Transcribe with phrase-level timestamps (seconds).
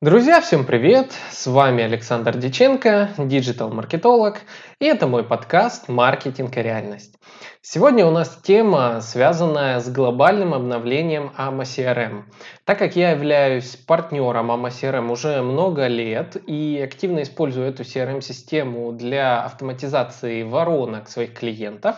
[0.00, 1.10] Друзья, всем привет!
[1.32, 4.42] С вами Александр Диченко, диджитал-маркетолог,
[4.78, 7.16] и это мой подкаст «Маркетинг и реальность».
[7.62, 12.26] Сегодня у нас тема, связанная с глобальным обновлением AMA CRM.
[12.64, 18.92] Так как я являюсь партнером AMA CRM уже много лет и активно использую эту CRM-систему
[18.92, 21.96] для автоматизации воронок своих клиентов,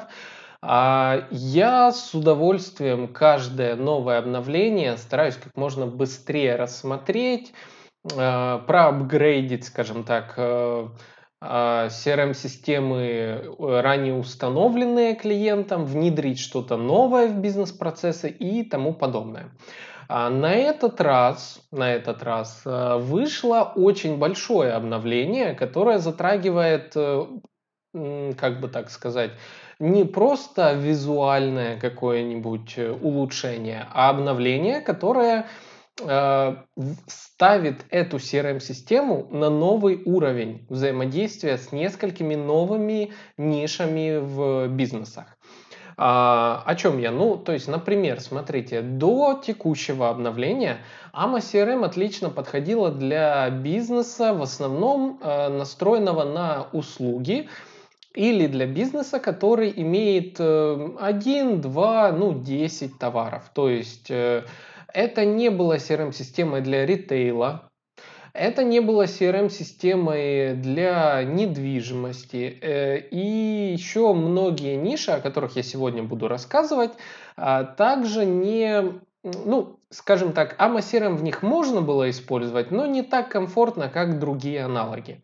[0.63, 7.53] а, я с удовольствием каждое новое обновление стараюсь как можно быстрее рассмотреть,
[8.03, 10.89] проапгрейдить, скажем так, э,
[11.43, 19.51] а, CRM-системы э, ранее установленные клиентам, внедрить что-то новое в бизнес-процессы и тому подобное.
[20.09, 28.67] А на этот раз, на этот раз вышло очень большое обновление, которое затрагивает, как бы
[28.67, 29.31] так сказать,
[29.79, 35.70] не просто визуальное какое-нибудь улучшение, а обновление, которое Э,
[37.07, 45.37] ставит эту CRM-систему на новый уровень взаимодействия с несколькими новыми нишами в бизнесах.
[46.03, 47.11] А, о чем я?
[47.11, 50.79] Ну, то есть, например, смотрите, до текущего обновления
[51.13, 57.51] AMA CRM отлично подходила для бизнеса, в основном э, настроенного на услуги,
[58.15, 63.51] или для бизнеса, который имеет э, 1, 2, ну 10 товаров.
[63.53, 64.45] То есть э,
[64.93, 67.71] это не было CRM-системой для ритейла,
[68.33, 72.59] это не было CRM-системой для недвижимости.
[72.61, 76.93] Э, и еще многие ниши, о которых я сегодня буду рассказывать,
[77.37, 83.03] а, также не, ну, скажем так, AMA CRM в них можно было использовать, но не
[83.03, 85.23] так комфортно, как другие аналоги.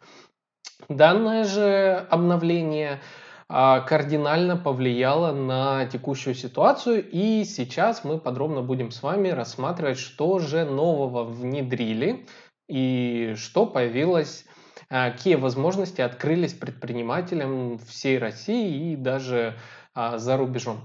[0.89, 3.01] Данное же обновление
[3.49, 7.09] кардинально повлияло на текущую ситуацию.
[7.11, 12.27] И сейчас мы подробно будем с вами рассматривать, что же нового внедрили
[12.69, 14.45] и что появилось,
[14.91, 19.55] а, какие возможности открылись предпринимателям всей России и даже
[19.95, 20.81] а, за рубежом.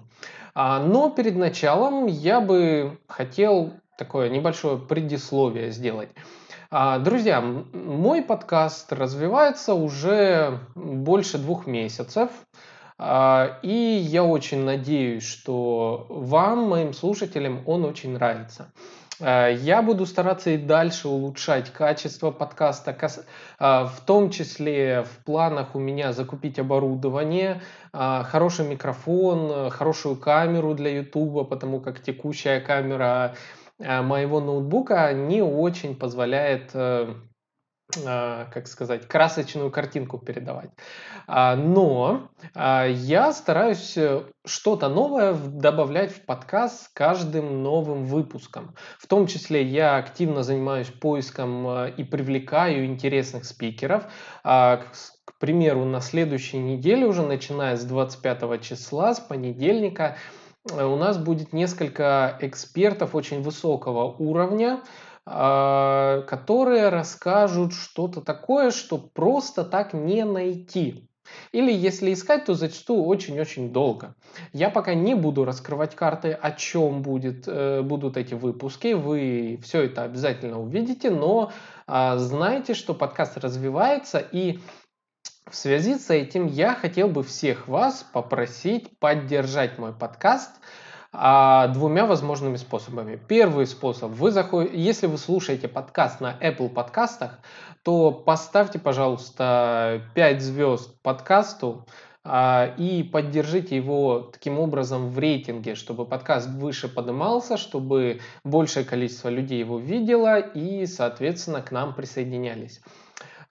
[0.54, 6.10] Но перед началом я бы хотел такое небольшое предисловие сделать.
[6.74, 12.30] А, друзья, мой подкаст развивается уже больше двух месяцев.
[12.98, 18.72] А, и я очень надеюсь, что вам, моим слушателям, он очень нравится.
[19.20, 22.96] А, я буду стараться и дальше улучшать качество подкаста,
[23.60, 27.62] в том числе в планах у меня закупить оборудование,
[27.92, 33.36] хороший микрофон, хорошую камеру для YouTube, потому как текущая камера
[33.82, 37.14] моего ноутбука не очень позволяет э,
[37.96, 40.70] э, как сказать, красочную картинку передавать.
[41.28, 43.98] А, но я стараюсь
[44.46, 48.76] что-то новое добавлять в подкаст с каждым новым выпуском.
[49.00, 54.06] В том числе я активно занимаюсь поиском и привлекаю интересных спикеров.
[54.44, 54.84] А,
[55.26, 61.18] к примеру, на следующей неделе, уже начиная с 25 числа, с понедельника, Э, у нас
[61.18, 64.82] будет несколько экспертов очень высокого уровня,
[65.26, 71.08] а, которые расскажут что-то такое, что просто так не найти.
[71.52, 74.16] Или если искать, то зачастую очень-очень долго.
[74.54, 78.94] Я пока не буду раскрывать карты, о чем будет, э, будут эти выпуски.
[78.94, 81.52] Вы все это обязательно увидите, но
[81.88, 84.60] а, знайте, что подкаст развивается и
[85.50, 90.52] в связи с этим я хотел бы всех вас попросить поддержать мой подкаст
[91.12, 93.20] а, двумя возможными способами.
[93.28, 97.40] Первый способ, вы заходите, если вы слушаете подкаст на Apple подкастах,
[97.84, 101.86] то поставьте, пожалуйста, 5 звезд подкасту
[102.24, 109.28] а, и поддержите его таким образом в рейтинге, чтобы подкаст выше поднимался, чтобы большее количество
[109.30, 112.80] людей его видело и, соответственно, к нам присоединялись.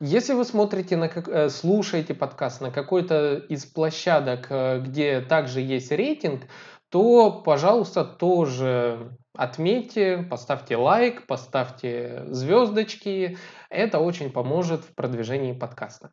[0.02, 5.92] Если вы смотрите, на, э, слушаете подкаст на какой-то из площадок, э, где также есть
[5.92, 6.44] рейтинг,
[6.88, 13.36] то, пожалуйста, тоже отметьте, поставьте лайк, поставьте звездочки.
[13.68, 16.12] Это очень поможет в продвижении подкаста.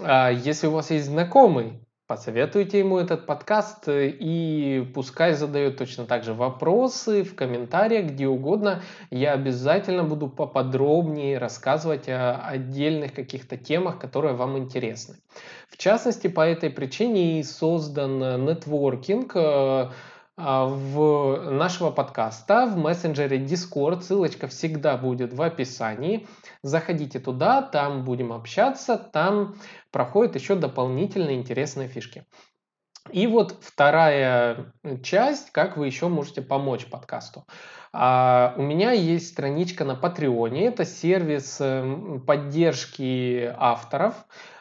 [0.00, 6.06] А если у вас есть знакомый, Посоветуйте ему этот подкаст э, и пускай задает точно
[6.06, 8.82] так же вопросы в комментариях, где угодно.
[9.12, 15.18] Я обязательно буду поподробнее рассказывать о отдельных каких-то темах, которые вам интересны.
[15.68, 19.90] В частности, по этой причине и создан нетворкинг э,
[20.42, 24.00] а, в нашего подкаста в мессенджере Discord.
[24.00, 26.26] Ссылочка всегда будет в описании.
[26.62, 29.56] Заходите туда, там будем общаться, там
[29.90, 32.24] проходят еще дополнительные интересные фишки.
[33.10, 34.72] И вот вторая
[35.02, 37.44] часть, как вы еще можете помочь подкасту.
[37.92, 40.66] А у меня есть страничка на Патреоне.
[40.66, 44.14] Это сервис эм, поддержки авторов.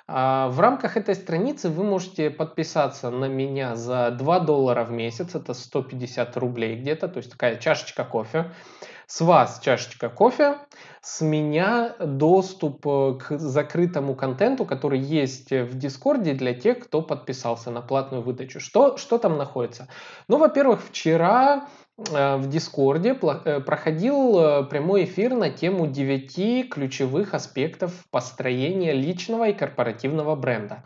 [0.08, 5.36] А в рамках этой страницы вы можете подписаться на меня за 2 доллара в месяц,
[5.36, 8.52] это 150 рублей где-то, то есть такая чашечка кофе.
[9.06, 10.58] С вас чашечка кофе,
[11.02, 17.72] с меня доступ э, к закрытому контенту, который есть в Дискорде для тех, кто подписался
[17.72, 18.60] на платную выдачу.
[18.60, 19.88] Что, что там находится?
[20.28, 21.68] Ну, во-первых, вчера
[22.12, 29.50] Э, в Дискорде э, проходил э, прямой эфир на тему 9 ключевых аспектов построения личного
[29.50, 30.84] и корпоративного бренда.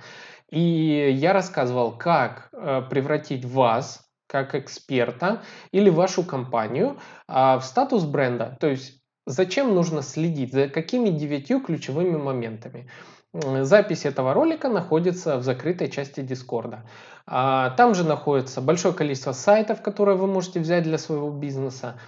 [0.50, 8.56] И я рассказывал, как превратить вас, как эксперта или вашу компанию в статус бренда.
[8.60, 12.90] То есть зачем нужно следить, за какими девятью ключевыми моментами.
[13.34, 16.86] Запись этого ролика находится в закрытой части Дискорда.
[17.26, 22.00] А, там же находится большое количество сайтов, которые вы можете взять для своего бизнеса.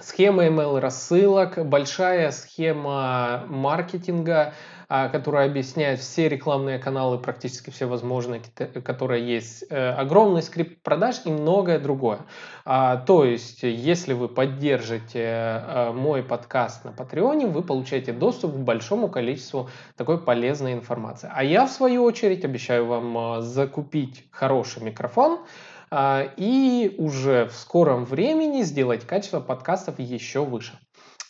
[0.00, 4.54] Схема email рассылок, большая схема маркетинга,
[5.10, 8.42] которая объясняет все рекламные каналы, практически все возможные,
[8.84, 12.18] которые есть, э, огромный скрипт продаж и многое другое.
[12.66, 18.56] А, то есть, если вы поддержите э, мой подкаст на Патреоне, вы получаете доступ к
[18.56, 21.30] большому количеству такой полезной информации.
[21.32, 25.38] А я, в свою очередь, обещаю вам э, закупить хороший микрофон,
[26.38, 30.72] и уже в скором времени сделать качество подкастов еще выше.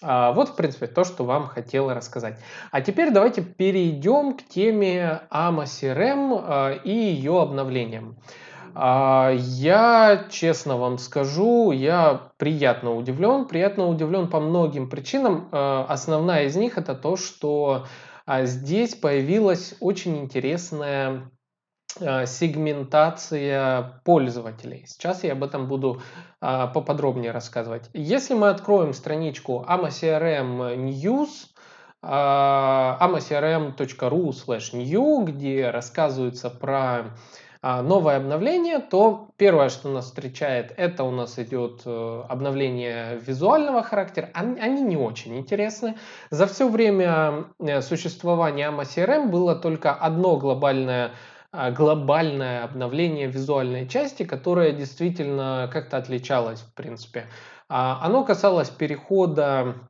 [0.02, 2.38] А, вот, в принципе, то, что вам хотела рассказать.
[2.70, 8.16] А теперь давайте перейдем к теме AMA CRM а, и ее обновлением.
[8.74, 13.46] А, я, честно вам скажу, я приятно удивлен.
[13.46, 15.48] Приятно удивлен по многим причинам.
[15.52, 17.86] Основная из них это то, что
[18.26, 21.30] здесь появилась очень интересная
[21.98, 24.84] сегментация пользователей.
[24.86, 26.02] Сейчас я об этом буду
[26.40, 27.88] а, поподробнее рассказывать.
[27.92, 31.48] Если мы откроем страничку AmaCRM News,
[32.02, 37.12] а, amacrm.ru slash new, где рассказывается про
[37.64, 43.84] а, новое обновление, то первое, что нас встречает, это у нас идет э, обновление визуального
[43.84, 44.30] характера.
[44.34, 45.96] Они не очень интересны.
[46.30, 51.12] За все время э, существования AmaCRM было только одно глобальное
[51.52, 57.26] глобальное обновление визуальной части, которое действительно как-то отличалось, в принципе.
[57.68, 59.88] А, оно касалось перехода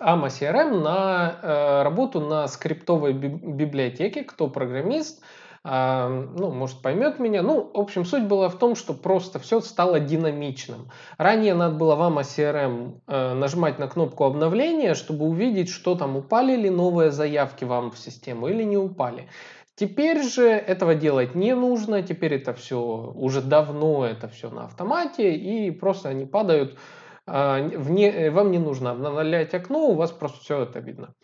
[0.00, 4.24] AMA CRM на э, работу на скриптовой библиотеке.
[4.24, 5.22] Кто программист,
[5.62, 7.42] а, ну, может, поймет меня.
[7.42, 10.90] Ну, в общем, суть была в том, что просто все стало динамичным.
[11.16, 16.16] Ранее надо было в AMA CRM э, нажимать на кнопку обновления, чтобы увидеть, что там
[16.16, 19.28] упали ли новые заявки вам в систему или не упали.
[19.76, 25.34] Теперь же этого делать не нужно, теперь это все уже давно это все на автомате
[25.34, 26.78] и просто они падают.
[27.26, 31.14] А, вне, вам не нужно обновлять окно, у вас просто все это видно.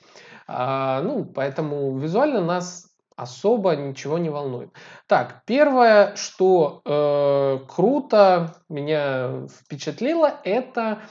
[0.48, 4.70] А, ну, поэтому визуально нас особо ничего не волнует.
[5.06, 11.02] Так, первое, что э, круто меня впечатлило, это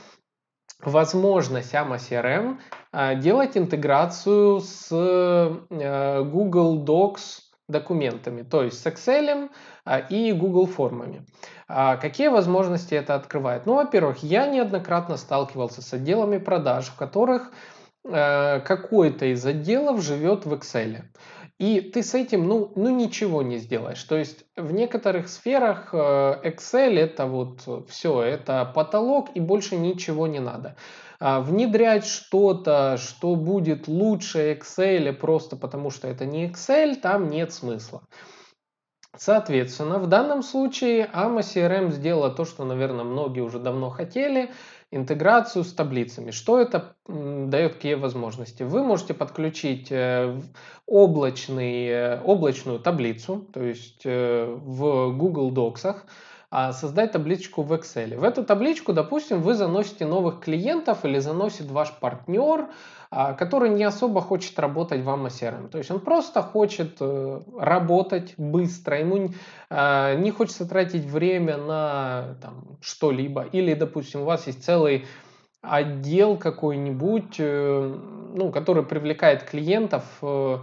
[0.82, 2.58] возможность AMA CRM
[2.92, 9.50] а, делать интеграцию с э, Google Docs документами, то есть с Excel
[9.86, 11.26] а, и Google формами.
[11.68, 13.66] А какие возможности это открывает?
[13.66, 17.52] Ну, во-первых, я неоднократно сталкивался с отделами продаж, в которых
[18.04, 21.04] э, какой-то из отделов живет в Excel.
[21.60, 24.02] И ты с этим, ну, ну, ничего не сделаешь.
[24.04, 25.98] То есть в некоторых сферах э,
[26.46, 30.78] Excel это вот все, это потолок и больше ничего не надо.
[31.20, 37.52] А внедрять что-то, что будет лучше Excel просто потому, что это не Excel, там нет
[37.52, 38.04] смысла.
[39.18, 44.50] Соответственно, в данном случае AMA CRM сделала то, что, наверное, многие уже давно хотели–
[44.92, 46.32] интеграцию с таблицами.
[46.32, 48.64] Что это дает, какие возможности?
[48.64, 50.42] Вы можете подключить э,
[50.88, 55.96] облачный, э, облачную таблицу, то есть э, в Google Docs,
[56.52, 58.18] создать табличку в Excel.
[58.18, 62.70] В эту табличку, допустим, вы заносите новых клиентов или заносит ваш партнер,
[63.12, 68.36] а, который не особо хочет работать в AMA То есть он просто хочет э, работать
[68.38, 69.32] быстро, ему
[69.72, 73.44] а, не хочется тратить время на там, что-либо.
[73.52, 75.08] Или, допустим, у вас есть целый
[75.62, 77.96] отдел какой-нибудь, э,
[78.36, 80.60] ну, который привлекает клиентов э,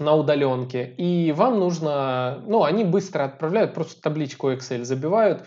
[0.00, 5.44] на удаленке, и вам нужно, ну, они быстро отправляют, просто табличку Excel забивают,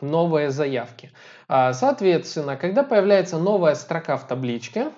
[0.00, 1.12] новые заявки.
[1.48, 4.90] А, соответственно, когда появляется новая строка в табличке,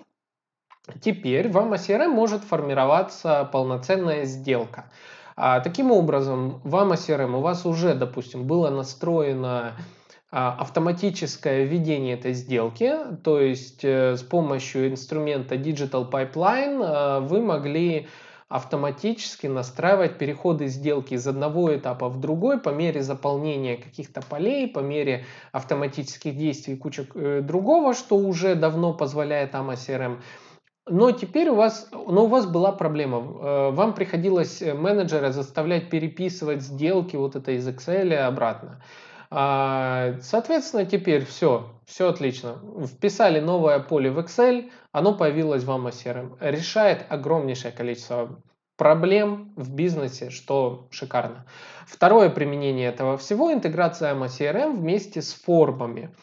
[1.00, 4.90] теперь в AMA может формироваться полноценная сделка.
[5.36, 9.74] А, таким образом, в AMA у вас уже, допустим, было настроено
[10.30, 12.92] автоматическое введение этой сделки,
[13.22, 18.08] то есть э, с помощью инструмента Digital Pipeline вы могли
[18.54, 24.78] автоматически настраивать переходы сделки из одного этапа в другой по мере заполнения каких-то полей, по
[24.78, 30.18] мере автоматических действий куча э, другого, что уже давно позволяет AMA CRM.
[30.86, 33.18] Но теперь у вас, но у вас была проблема.
[33.18, 38.80] Э, вам приходилось менеджера заставлять переписывать сделки вот это из Excel обратно.
[39.36, 42.60] А, соответственно, теперь все, все отлично.
[42.86, 46.36] Вписали новое поле в Excel, оно появилось в AMA CRM.
[46.38, 48.40] Решает огромнейшее количество
[48.76, 51.46] проблем в бизнесе, что шикарно.
[51.84, 56.14] Второе применение этого всего– интеграция CRM вместе с формами.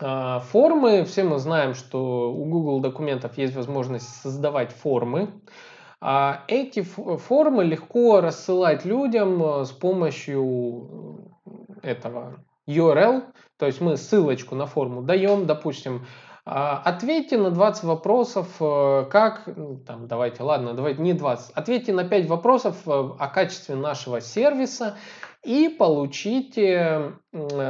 [0.00, 5.30] А, формы, все мы знаем, что у Google документов есть возможность создавать формы.
[6.00, 11.35] А эти формы легко рассылать людям э, с помощью
[11.86, 13.22] этого URL,
[13.58, 16.06] то есть мы ссылочку на форму даем, допустим,
[16.48, 21.92] а, ответьте на 20 вопросов, э, как, ну, там, давайте, ладно, давайте не 20, ответьте
[21.92, 24.96] на 5 вопросов э, о качестве нашего сервиса
[25.42, 27.14] и получите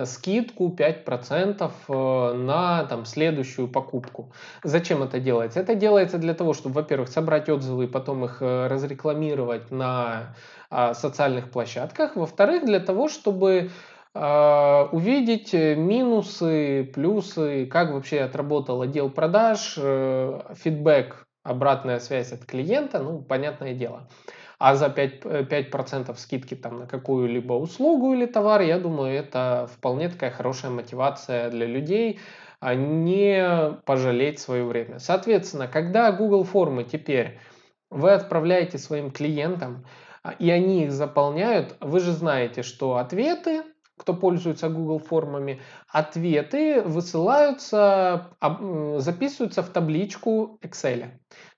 [0.04, 4.34] скидку 5% э, на там, следующую покупку.
[4.62, 5.60] Зачем это делается?
[5.60, 10.34] Это делается для того, чтобы, во-первых, собрать отзывы и потом их разрекламировать на
[10.68, 12.16] а, социальных площадках.
[12.16, 13.70] Во-вторых, для того, чтобы
[14.92, 23.00] увидеть э, минусы, плюсы, как вообще отработал отдел продаж, э, фидбэк, обратная связь от клиента,
[23.00, 24.08] ну, понятное дело.
[24.58, 30.08] А за 5%, 5 скидки там на какую-либо услугу или товар, я думаю, это вполне
[30.08, 32.18] такая хорошая мотивация для людей
[32.60, 34.98] а не пожалеть свое время.
[34.98, 37.38] Соответственно, когда Google формы теперь
[37.90, 39.84] вы отправляете своим клиентам,
[40.22, 43.62] а, и они их заполняют, вы же знаете, что ответы
[43.96, 48.28] кто пользуется Google формами, ответы высылаются,
[48.98, 51.06] записываются в табличку Excel.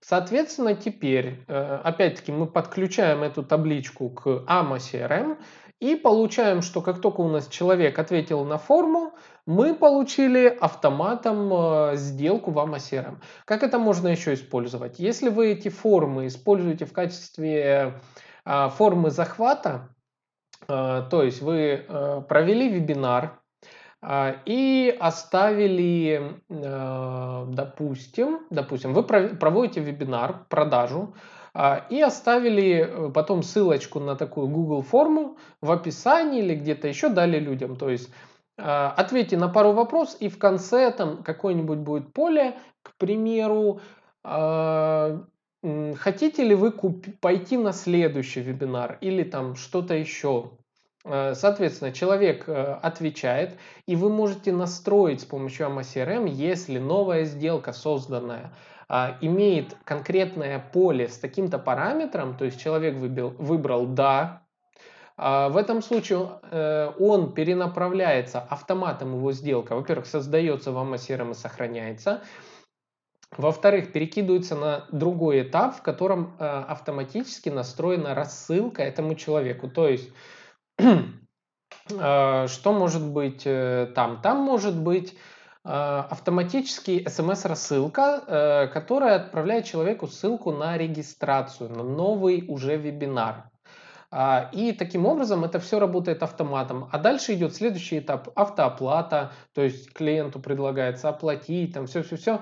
[0.00, 5.37] Соответственно, теперь, э, опять-таки, мы подключаем эту табличку к AMA CRM
[5.80, 9.14] и получаем, что как только у нас человек ответил на форму,
[9.47, 13.16] мы получили автоматом э, сделку в AMA CRM.
[13.45, 14.99] Как это можно еще использовать?
[15.00, 18.00] Если вы эти формы используете в качестве
[18.45, 19.88] э, формы захвата,
[20.67, 23.41] то есть вы э, провели вебинар
[24.00, 31.15] а, и оставили, э, допустим, допустим, вы проводите вебинар, продажу,
[31.53, 37.09] а, и оставили э, потом ссылочку на такую Google форму в описании или где-то еще
[37.09, 37.77] дали людям.
[37.77, 38.11] То есть
[38.61, 43.81] ответьте на пару вопросов и в конце там какое-нибудь будет поле, к примеру,
[45.62, 50.50] хотите ли вы куп- пойти на следующий вебинар или там что-то еще.
[51.05, 57.25] Э, соответственно, человек э, отвечает, и вы можете настроить с помощью AMA CRM, если новая
[57.25, 58.53] сделка созданная
[58.91, 64.43] а, имеет конкретное поле с таким-то параметром, то есть человек выбил, выбрал «да»,
[65.19, 69.75] а, в этом случае э, он перенаправляется автоматом его сделка.
[69.75, 72.23] Во-первых, создается в AMA CRM и сохраняется.
[73.37, 79.68] Во-вторых, перекидывается на другой этап, в котором э, автоматически настроена рассылка этому человеку.
[79.68, 80.11] То есть,
[80.78, 84.23] э, что может быть э, там?
[84.23, 92.47] Там может быть э, автоматически смс-рассылка, э, которая отправляет человеку ссылку на регистрацию, на новый
[92.49, 93.50] уже вебинар.
[94.11, 96.88] А, и таким образом это все работает автоматом.
[96.90, 102.40] А дальше идет следующий этап автооплата, то есть клиенту предлагается оплатить, там все-все-все.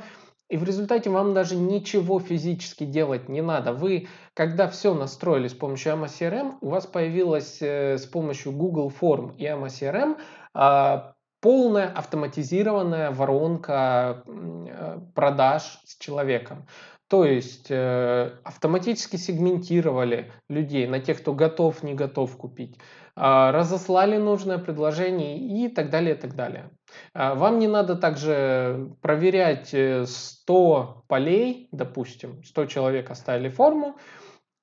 [0.49, 3.73] И в результате вам даже ничего физически делать не надо.
[3.73, 8.93] Вы, когда все настроили с помощью AMA CRM, у вас появилась э, с помощью Google
[9.01, 10.17] Form и AMA CRM
[10.55, 16.67] э, полная автоматизированная воронка э, продаж с человеком.
[17.09, 22.79] То есть э, автоматически сегментировали людей на тех, кто готов, не готов купить,
[23.17, 26.71] разослали нужное предложение и так далее, и так далее.
[27.15, 33.97] А, вам не надо также проверять 100 э, полей, допустим, 100 человек оставили форму.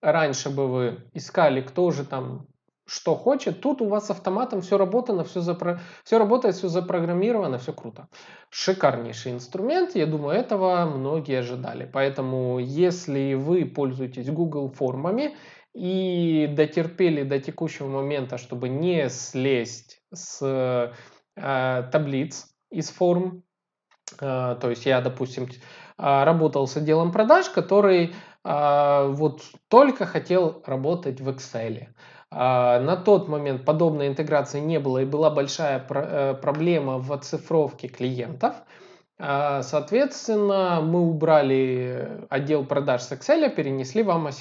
[0.01, 2.47] Раньше бы вы искали, кто же там
[2.85, 3.61] что хочет.
[3.61, 5.79] Тут у вас автоматом все работано, все, запро...
[6.03, 8.07] все работает, все запрограммировано, все круто.
[8.49, 11.89] Шикарнейший инструмент, я думаю, этого многие ожидали.
[11.91, 15.35] Поэтому, если вы пользуетесь Google формами
[15.73, 20.93] и дотерпели до текущего момента, чтобы не слезть с
[21.35, 23.43] Э, таблиц из форм.
[24.19, 25.47] Э, то есть я, допустим, э,
[25.97, 28.13] работал с отделом продаж, который
[28.45, 31.87] вот только хотел работать в Excel.
[32.29, 38.53] На тот момент подобной интеграции не было и была большая проблема в оцифровке клиентов.
[39.17, 44.31] Соответственно, мы убрали отдел продаж с Excel, перенесли в AMA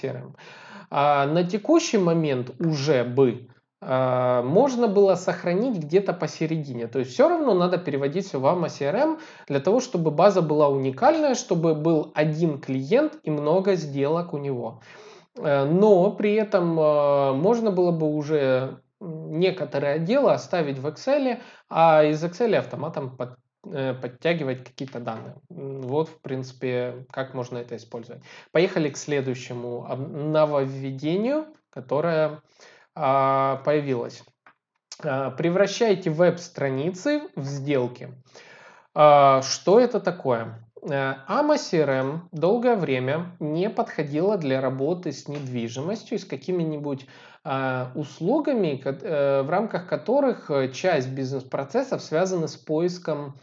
[0.92, 1.32] CRM.
[1.32, 3.48] На текущий момент уже бы
[3.84, 6.86] а, можно было сохранить где-то посередине.
[6.86, 9.18] То есть все равно надо переводить все в AMA CRM
[9.48, 14.82] для того, чтобы база была уникальная, чтобы был один клиент и много сделок у него.
[15.36, 22.04] Э, но при этом э, можно было бы уже некоторые отделы оставить в Excel, а
[22.04, 23.16] из Excel автоматом
[23.62, 25.34] подтягивать какие-то данные.
[25.48, 28.22] Вот, в принципе, как можно это использовать.
[28.50, 32.40] Поехали к следующему нововведению, которое
[32.94, 34.22] а, появилась.
[35.02, 38.10] А, превращайте веб-страницы в сделки.
[38.94, 40.58] А, что это такое?
[40.84, 47.06] AMA CRM долгое время не подходила для работы с недвижимостью с какими-нибудь
[47.94, 53.38] услугами, э, в рамках которых часть бизнес-процессов связана с поиском,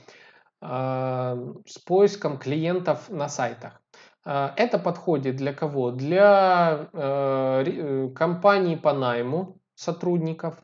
[0.61, 3.81] с поиском клиентов на сайтах.
[4.25, 5.91] А, это подходит для кого?
[5.91, 10.55] Для э, э, компаний по найму сотрудников,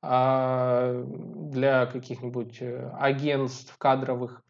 [0.00, 4.42] а, для каких-нибудь э, агентств кадровых.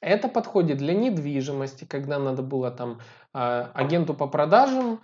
[0.00, 3.00] Это подходит для недвижимости, когда надо было там
[3.32, 5.00] а, агенту по продажам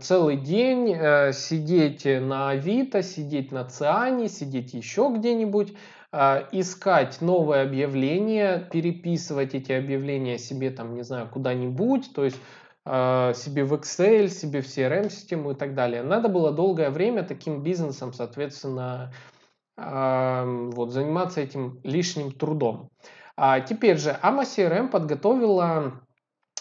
[0.00, 0.88] целый день
[1.32, 5.74] сидеть на Авито, сидеть на Циане, сидеть еще где-нибудь,
[6.12, 12.38] искать новые объявления, переписывать эти объявления себе там, не знаю, куда-нибудь, то есть
[12.84, 16.02] себе в Excel, себе в CRM-систему и так далее.
[16.02, 19.12] Надо было долгое время таким бизнесом, соответственно,
[19.76, 22.88] вот, заниматься этим лишним трудом.
[23.36, 26.00] А теперь же AMA CRM подготовила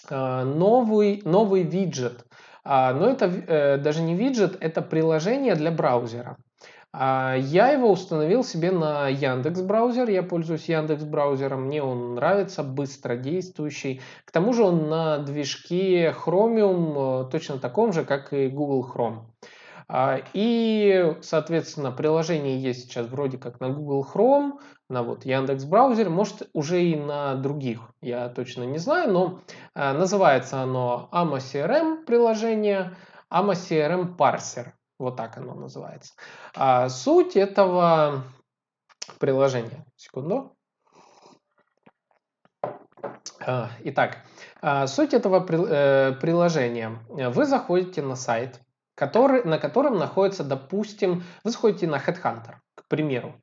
[0.10, 2.25] новый, новый виджет.
[2.66, 6.38] Но это э, даже не виджет, это приложение для браузера.
[6.92, 10.10] А, я его установил себе на Яндекс браузер.
[10.10, 11.66] Я пользуюсь Яндекс браузером.
[11.66, 14.01] Мне он нравится, быстро действующий.
[14.25, 19.19] К тому же он на движке Chromium э, точно таком же, как и Google Chrome.
[19.91, 26.10] А, и, соответственно, приложение есть сейчас вроде как на Google Chrome, на вот Яндекс браузере,
[26.10, 29.39] может уже и на других, я точно не знаю, но
[29.73, 32.95] э, называется оно AMA CRM приложение,
[33.34, 34.73] AMA CRM Parser.
[34.99, 36.13] Вот так оно называется.
[36.56, 38.25] А суть этого
[39.17, 39.86] приложения.
[39.95, 40.56] Секунду.
[43.43, 44.19] А, итак,
[44.62, 46.99] а, суть этого э, приложения.
[47.08, 48.62] Вы заходите на сайт,
[48.99, 53.33] который, на котором находится, допустим, вы заходите на Headhunter, к примеру.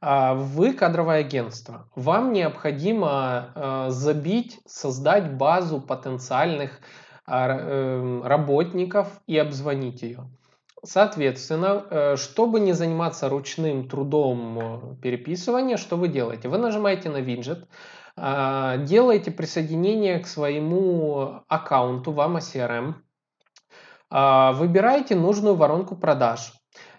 [0.00, 1.88] А, вы кадровое агентство.
[1.96, 6.78] Вам необходимо забить, создать базу потенциальных
[7.26, 10.30] эм, работников и обзвонить ее.
[10.84, 16.48] Соответственно, э, чтобы не заниматься ручным трудом переписывания, что вы делаете?
[16.48, 17.68] Вы нажимаете на виджет,
[18.16, 22.94] делаете присоединение к своему аккаунту в AMA CRM,
[24.10, 26.52] выбираете нужную воронку продаж.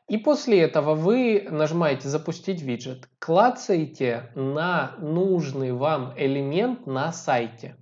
[0.08, 7.78] И после этого вы нажимаете «Запустить виджет», клацаете на нужный вам элемент на сайте.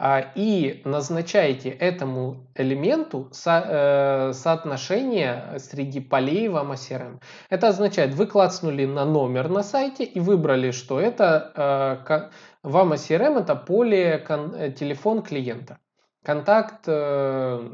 [0.00, 8.26] А, и назначаете этому элементу со, э, соотношение среди полей в AMA Это означает, вы
[8.26, 12.30] клацнули на номер на сайте и выбрали, что это э,
[12.62, 15.78] в AMA это поле кон, э, телефон клиента,
[16.22, 17.68] контакт э,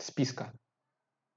[0.00, 0.52] списка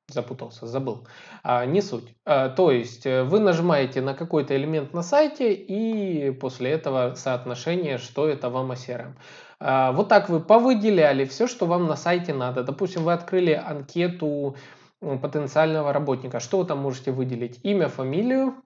[0.10, 1.08] запутался, забыл.
[1.44, 2.16] А, не суть.
[2.26, 7.98] А, то есть э, вы нажимаете на какой-то элемент на сайте и после этого соотношение,
[7.98, 9.16] что это вам CRM.
[9.60, 12.64] А, вот так вы повыделяли все, что вам на сайте надо.
[12.64, 14.56] Допустим, вы открыли анкету
[15.00, 16.40] потенциального работника.
[16.40, 17.60] Что вы там можете выделить?
[17.64, 18.64] Имя, фамилию,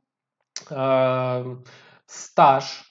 [0.70, 1.58] а,
[2.06, 2.84] стаж,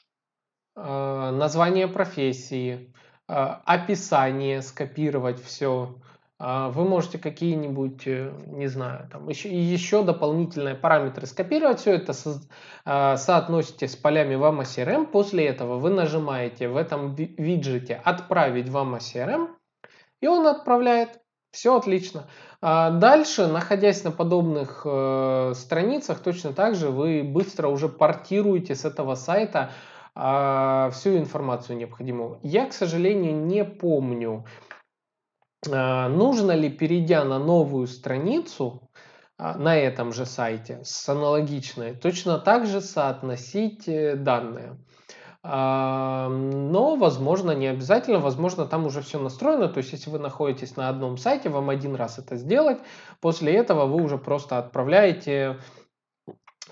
[0.74, 2.92] а, название профессии,
[3.28, 6.00] описание, скопировать все,
[6.70, 12.40] вы можете какие-нибудь, э, не знаю, там еще, еще дополнительные параметры скопировать, все это со,
[12.86, 15.04] а, соотносите с полями в CRM.
[15.04, 19.48] После этого вы нажимаете в этом виджете «Отправить в CRM»,
[20.22, 21.20] и он отправляет.
[21.52, 22.26] Все отлично.
[22.62, 28.86] А дальше, находясь на подобных э, страницах, точно так же вы быстро уже портируете с
[28.86, 29.72] этого сайта
[30.12, 32.40] всю информацию необходимую.
[32.42, 34.69] Я, к сожалению, не помню, а,
[35.66, 38.88] нужно ли, перейдя на новую страницу
[39.36, 44.76] а, на этом же сайте с аналогичной, точно так же соотносить э, данные.
[45.42, 50.90] но, возможно, не обязательно, возможно, там уже все настроено, то есть, если вы находитесь на
[50.90, 52.78] одном сайте, вам один раз это сделать,
[53.20, 55.58] после этого вы уже просто отправляете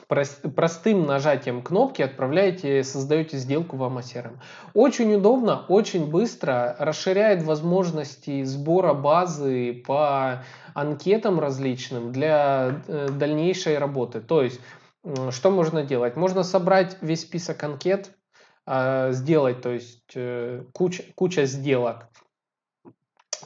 [0.09, 4.39] простым нажатием кнопки отправляете, создаете сделку в AMA
[4.75, 10.43] Очень удобно, очень быстро, расширяет возможности сбора базы по
[10.75, 14.21] анкетам различным для э, дальнейшей работы.
[14.21, 14.61] То есть,
[15.31, 16.17] что можно делать?
[16.17, 18.11] Можно собрать весь список анкет,
[18.71, 22.09] а, сделать, то есть э, куча, куча сделок,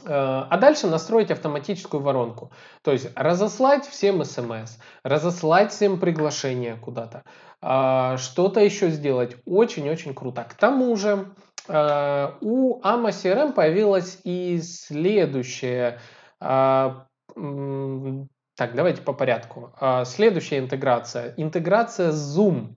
[0.07, 2.51] а дальше настроить автоматическую воронку.
[2.83, 7.25] То есть разослать всем смс, разослать всем приглашение куда-то,
[7.61, 9.37] а, что-то еще сделать.
[9.47, 10.45] Очень-очень круто.
[10.45, 11.35] К тому же
[11.69, 15.99] э, у AMA CRM появилась и следующая
[18.55, 19.73] так, давайте по порядку.
[20.05, 21.33] Следующая интеграция.
[21.37, 22.75] Интеграция Zoom.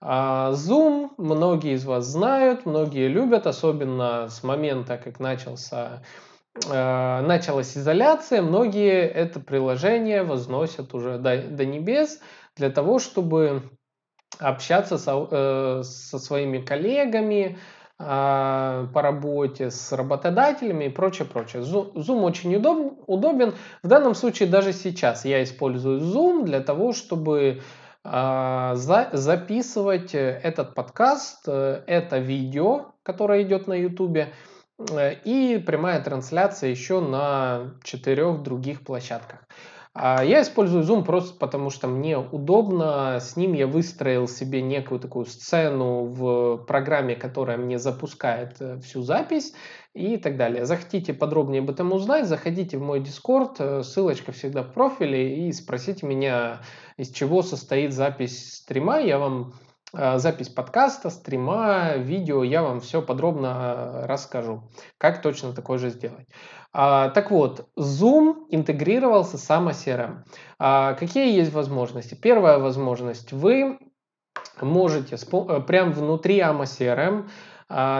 [0.00, 6.29] Zoom многие из вас знают, многие любят, особенно с момента, как начался Э,
[6.66, 12.20] началась изоляция, многие это приложение возносят уже до, до небес
[12.56, 13.70] для того, чтобы
[14.38, 17.58] общаться со, э, со своими коллегами
[17.98, 21.62] э, по работе, с работодателями и прочее, прочее.
[21.62, 23.54] Zoom, очень удоб, удобен.
[23.82, 27.60] В данном случае даже сейчас я использую Zoom для того, чтобы
[28.04, 34.26] э, за, записывать этот подкаст, э, это видео, которое идет на YouTube, Э,
[35.24, 39.40] и прямая трансляция еще на четырех других площадках.
[39.92, 43.18] А я использую Zoom просто потому, что мне удобно.
[43.20, 49.02] С ним я выстроил себе некую такую сцену в программе, которая мне запускает э, всю
[49.02, 49.52] запись
[49.92, 50.64] и так далее.
[50.64, 55.52] Захотите подробнее об этом узнать, заходите в мой Discord, э, ссылочка всегда в профиле, и
[55.52, 56.60] спросите меня,
[56.96, 59.00] из чего состоит запись стрима.
[59.00, 65.52] Я вам Э, запись подкаста, стрима, видео, я вам все подробно э, расскажу, как точно
[65.52, 66.28] такое же сделать.
[66.72, 70.22] А, так вот, Zoom интегрировался с CRM.
[70.58, 72.14] А, какие есть возможности?
[72.14, 73.78] Первая возможность, вы
[74.60, 77.28] можете э, прямо внутри AMA CRM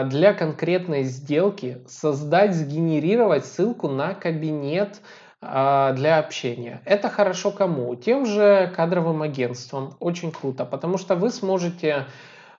[0.09, 4.99] для конкретной сделки создать, сгенерировать ссылку на кабинет
[5.41, 6.81] для общения.
[6.85, 7.95] Это хорошо кому?
[7.95, 9.95] Тем же кадровым агентствам.
[9.99, 12.05] Очень круто, потому что вы сможете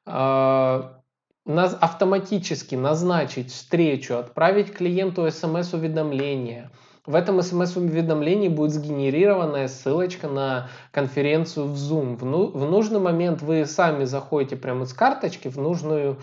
[0.05, 0.99] а,
[1.47, 6.71] автоматически назначить встречу, отправить клиенту смс-уведомление.
[7.05, 12.16] В этом смс-уведомлении будет сгенерированная ссылочка на конференцию в Zoom.
[12.16, 16.23] В, ну, нужный момент вы сами заходите прямо из карточки в нужную а,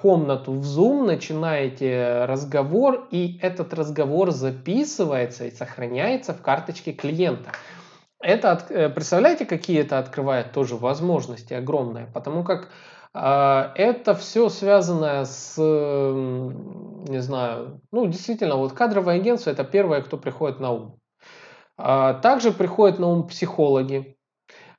[0.00, 7.52] комнату в Zoom, начинаете разговор, и этот разговор записывается и сохраняется в карточке клиента.
[8.22, 12.68] Это, э, представляете, какие это открывает тоже возможности огромные, потому как
[13.14, 20.18] э, это все связано с, не знаю, ну действительно, вот кадровое агентство это первое, кто
[20.18, 21.00] приходит на ум.
[21.82, 24.19] А, также приходят на ум психологи, а,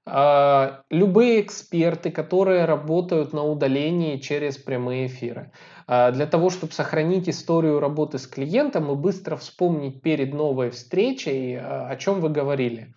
[0.05, 5.51] любые эксперты, которые работают на удалении через прямые эфиры.
[5.93, 11.57] А, для того, чтобы сохранить историю работы с клиентом и быстро вспомнить перед новой встречей,
[11.57, 12.93] а, о чем вы говорили.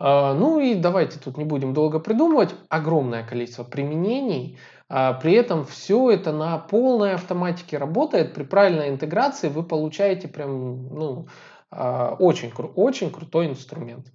[0.00, 2.54] Ну и давайте тут не будем долго придумывать.
[2.68, 4.56] Огромное количество применений.
[4.86, 8.32] При этом все это на полной автоматике работает.
[8.32, 11.26] При правильной интеграции вы получаете прям ну,
[11.72, 14.06] очень, очень крутой инструмент.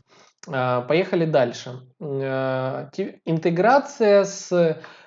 [0.47, 1.79] А, поехали дальше.
[1.99, 2.89] А,
[3.25, 4.51] интеграция с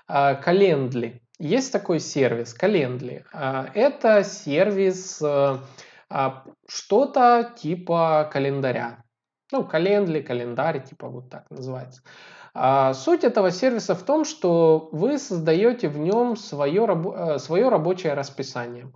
[0.09, 1.15] Calendly.
[1.15, 3.25] А, Есть такой сервис Calendly.
[3.75, 5.23] Это сервис
[6.69, 9.03] что-то типа календаря.
[9.53, 12.03] Ну, Calendly, календарь, типа вот так называется.
[12.95, 18.91] Суть этого сервиса в том, что вы создаете в нем свое, свое рабочее расписание.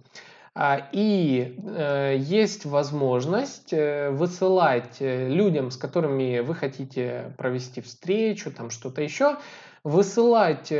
[0.52, 8.50] А, и э, есть возможность э, высылать э, людям, с которыми вы хотите провести встречу,
[8.50, 9.36] там что-то еще,
[9.84, 10.72] высылать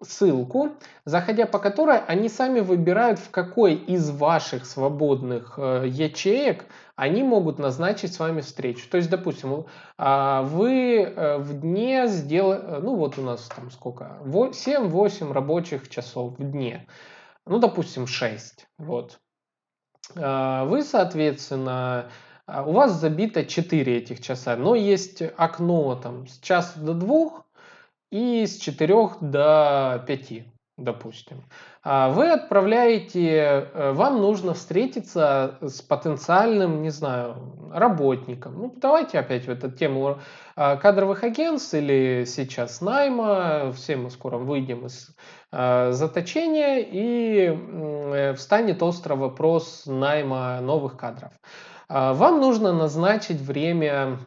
[0.00, 0.70] ссылку,
[1.04, 8.12] заходя по которой они сами выбирают, в какой из ваших свободных ячеек они могут назначить
[8.12, 8.88] с вами встречу.
[8.90, 9.64] То есть, допустим,
[9.98, 16.50] а, вы в дне сделали, ну вот у нас там сколько, 7-8 рабочих часов в
[16.50, 16.86] дне
[17.46, 18.66] ну, допустим, 6.
[18.78, 19.20] Вот.
[20.16, 22.10] А, вы, соответственно,
[22.46, 27.44] а, у вас забито 4 этих часа, но есть окно там с часа до 2
[28.10, 30.44] и с 4 до 5.
[30.82, 31.44] Допустим,
[31.84, 38.58] а, вы отправляете, э, вам нужно встретиться с потенциальным, не знаю, работником.
[38.58, 40.18] Ну, давайте опять в эту тему
[40.56, 43.72] а, кадровых агентств или сейчас найма.
[43.72, 45.14] Все мы скоро выйдем из
[45.50, 51.32] а, заточения и э, встанет острый вопрос найма новых кадров.
[51.88, 54.18] Вам нужно назначить время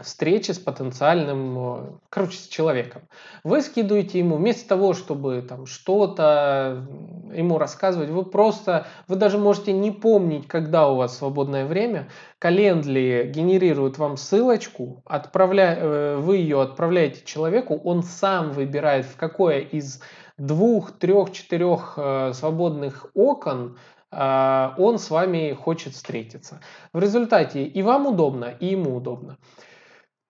[0.00, 3.02] встречи с потенциальным, э, короче, с человеком.
[3.44, 6.84] Вы скидываете ему, вместо того, чтобы там что-то
[7.32, 12.08] ему рассказывать, вы просто, вы даже можете не помнить, когда у вас свободное время.
[12.40, 15.76] Календли генерирует вам ссылочку, отправля...
[15.78, 20.00] Э, вы ее отправляете человеку, он сам выбирает, в какое из
[20.38, 23.78] двух, трех, четырех э, свободных окон
[24.16, 26.60] он с вами хочет встретиться.
[26.92, 29.38] В результате и вам удобно, и ему удобно.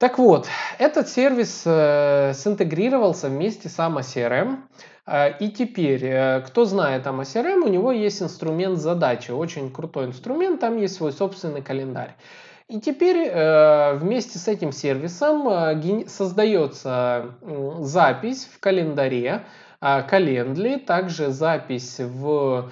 [0.04, 4.58] Так вот, этот сервис э, синтегрировался вместе с AMA CRM.
[5.06, 10.04] Э, и теперь, э, кто знает AMA CRM, у него есть инструмент задачи, очень крутой
[10.04, 12.16] инструмент, там есть свой собственный календарь.
[12.68, 15.48] И теперь э, вместе с этим сервисом
[16.06, 17.30] создается
[17.78, 19.44] запись в календаре,
[19.80, 22.68] э, календли, также запись в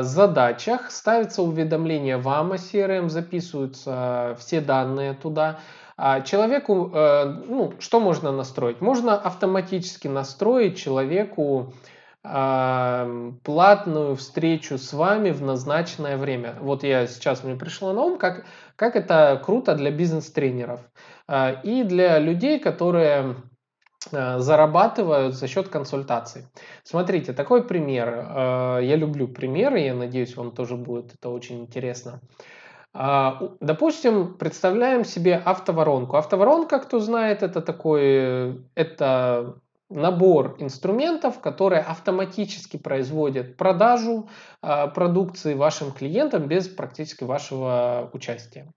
[0.00, 5.58] задачах, ставится уведомление в AMA CRM, записываются все данные туда.
[5.96, 8.80] А человеку, э, ну, что можно настроить?
[8.80, 11.72] Можно автоматически настроить человеку
[13.44, 16.56] платную встречу с вами в назначенное время.
[16.60, 20.80] Вот я сейчас мне пришло на ум, как, как это круто для бизнес-тренеров
[21.28, 23.36] а, и для людей, которые
[24.10, 26.46] а, зарабатывают за счет консультаций.
[26.82, 28.08] Смотрите, такой пример.
[28.82, 32.20] Я люблю примеры, я надеюсь, вам тоже будет это очень интересно.
[32.98, 36.16] А, допустим, представляем себе автоворонку.
[36.16, 39.56] Автоворонка, кто знает, это такой, это
[39.90, 44.30] набор инструментов, которые автоматически производят продажу
[44.62, 48.72] а, продукции вашим клиентам без практически вашего участия.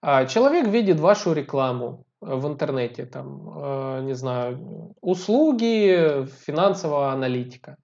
[0.00, 7.76] А, человек видит вашу рекламу в интернете, там, не знаю, услуги финансового аналитика.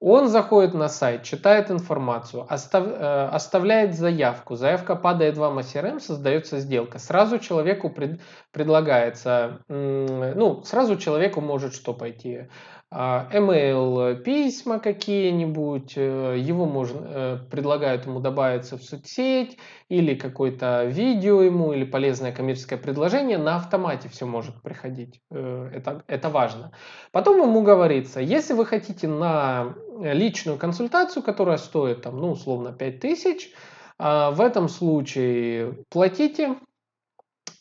[0.00, 4.54] Он заходит на сайт, читает информацию, остав, э, оставляет заявку.
[4.54, 7.00] Заявка падает вам CRM, создается сделка.
[7.00, 8.20] Сразу человеку пред,
[8.52, 12.46] предлагается, ну, сразу человеку может что пойти?
[12.90, 19.58] А, email письма какие-нибудь, э, его можно, э, предлагают ему добавиться в соцсеть,
[19.90, 25.20] или какое-то видео ему, или полезное коммерческое предложение, на автомате все может приходить.
[25.30, 26.72] Э, это, это важно.
[27.12, 33.52] Потом ему говорится, если вы хотите на личную консультацию, которая стоит, там, ну, условно, 5000,
[33.98, 36.56] а, в этом случае платите,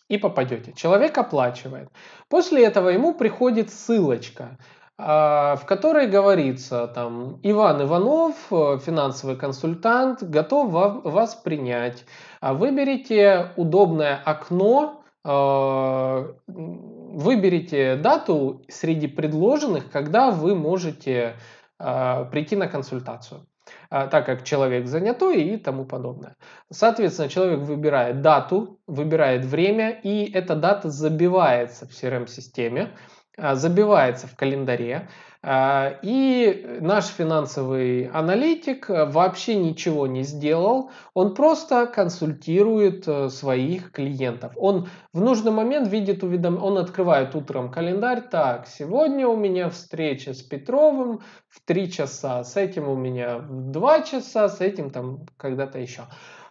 [0.10, 0.74] и попадете.
[0.74, 1.90] Человек оплачивает.
[2.30, 4.58] После этого ему приходит ссылочка.
[5.00, 12.04] А, в которой говорится, там, Иван Иванов, э, финансовый консультант, готов вас принять.
[12.42, 21.36] А выберите удобное окно, а, выберите дату среди предложенных, когда вы можете
[21.78, 23.46] прийти на консультацию
[23.90, 26.38] так как человек занятой и тому подобное.
[26.72, 32.94] Соответственно, человек выбирает дату, выбирает время, и эта дата забивается в CRM-системе.
[33.40, 41.86] А, забивается в календаре, а, и наш финансовый аналитик вообще ничего не сделал, он просто
[41.86, 44.52] консультирует э, своих клиентов.
[44.58, 50.34] Он в нужный момент видит уведомление, он открывает утром календарь, так, сегодня у меня встреча
[50.34, 55.28] с Петровым в 3 часа, с этим у меня в 2 часа, с этим там
[55.38, 56.04] когда-то еще.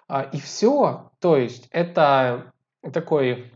[0.09, 2.53] А, и все, то есть это
[2.93, 3.53] такой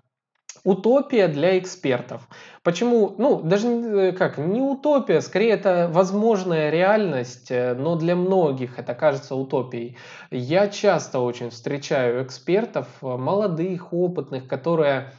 [0.65, 2.29] утопия для экспертов.
[2.63, 3.15] Почему?
[3.17, 8.95] Ну, даже э, как, не утопия, скорее это возможная реальность, э, но для многих это
[8.95, 9.97] кажется утопией.
[10.31, 15.13] Я часто очень встречаю экспертов, э, молодых, опытных, которые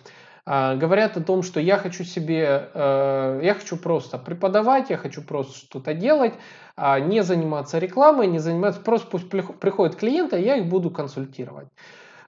[0.45, 5.57] э, говорят о том, что я хочу себе, я хочу просто преподавать, я хочу просто
[5.57, 6.33] что-то делать,
[6.77, 11.69] э, не заниматься рекламой, не заниматься, просто пусть приходят клиенты, я их буду консультировать.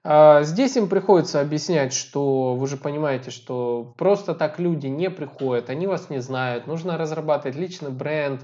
[0.04, 5.70] А, здесь им приходится объяснять, что вы же понимаете, что просто так люди не приходят,
[5.70, 8.42] они вас не знают, нужно разрабатывать личный бренд,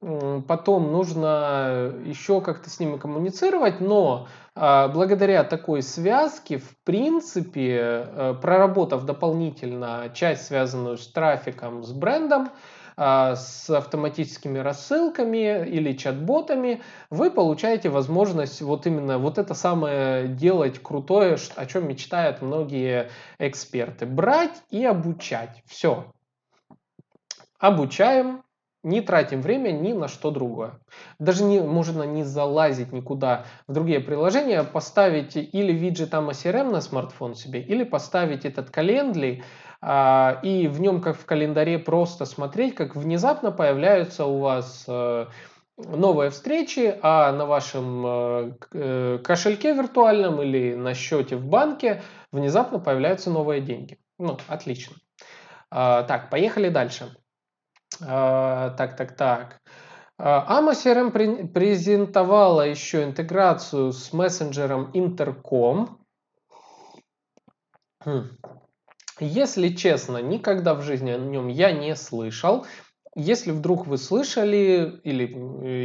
[0.00, 8.34] потом нужно еще как-то с ними коммуницировать, но а, благодаря такой связке, в принципе, э,
[8.40, 12.50] проработав дополнительно часть, связанную с трафиком, с брендом,
[13.00, 21.38] с автоматическими рассылками или чат-ботами, вы получаете возможность вот именно вот это самое делать крутое,
[21.56, 23.08] о чем мечтают многие
[23.38, 24.04] эксперты.
[24.04, 25.62] Брать и обучать.
[25.66, 26.12] Все.
[27.58, 28.42] Обучаем,
[28.82, 30.78] не тратим время ни на что другое.
[31.18, 36.80] Даже не, можно не залазить никуда в другие приложения, поставить или виджет AMA CRM на
[36.80, 39.44] смартфон себе, или поставить этот календарь а,
[39.82, 45.26] и в нем, как в календаре, просто смотреть, как внезапно появляются у вас э,
[45.78, 52.78] новые встречи, а на вашем э, э, кошельке виртуальном или на счете в банке внезапно
[52.78, 53.98] появляются новые деньги.
[54.18, 54.96] Ну, отлично.
[55.70, 57.16] А, так, поехали дальше.
[58.06, 59.60] А, так, так, так.
[60.18, 65.96] AMA CRM презентовала еще интеграцию с мессенджером Intercom.
[69.20, 72.66] Если честно, никогда в жизни о нем я не слышал.
[73.16, 75.24] Если вдруг вы слышали или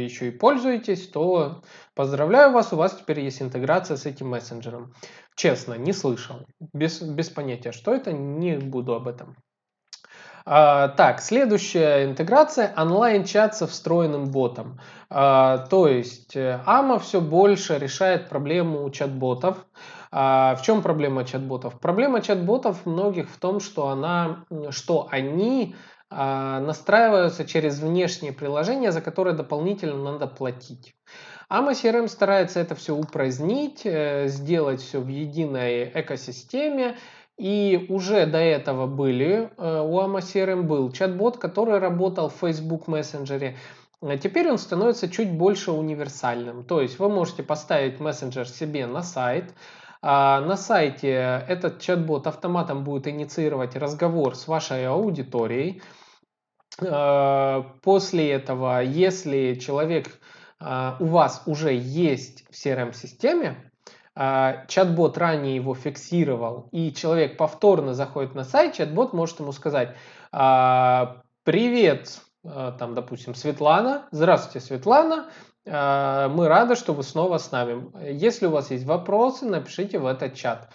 [0.04, 1.62] еще и пользуетесь, то
[1.94, 4.94] поздравляю вас, у вас теперь есть интеграция с этим мессенджером.
[5.34, 9.36] Честно, не слышал, без, без понятия, что это, не буду об этом.
[10.48, 14.78] А, так, следующая интеграция онлайн-чат со встроенным ботом.
[15.10, 16.60] А, то есть э,
[17.02, 19.66] все больше решает проблему чат-ботов.
[20.18, 21.78] А, в чем проблема чат-ботов?
[21.78, 25.76] Проблема чат-ботов многих в том, что, она, что они
[26.08, 30.94] а, настраиваются через внешние приложения, за которые дополнительно надо платить.
[31.52, 36.96] AMA CRM старается это все упразднить, э, сделать все в единой экосистеме,
[37.36, 42.86] и уже до этого были, э, у AMA CRM был чат-бот, который работал в Facebook
[42.88, 43.58] мессенджере.
[44.00, 46.64] А теперь он становится чуть больше универсальным.
[46.64, 49.52] То есть вы можете поставить мессенджер себе на сайт.
[50.02, 55.82] А на сайте этот чат-бот автоматом будет инициировать разговор с вашей аудиторией.
[56.80, 60.20] А, после этого, если человек
[60.58, 63.70] у вас уже есть в CRM-системе,
[64.18, 69.94] а, чат-бот ранее его фиксировал, и человек повторно заходит на сайт, чат-бот может ему сказать,
[70.32, 72.25] «А, привет, а,
[72.78, 75.26] там, допустим, Светлана, здравствуйте, Светлана,
[75.64, 77.90] мы рады, что вы снова с нами.
[78.08, 80.68] Если у вас есть вопросы, напишите в этот чат.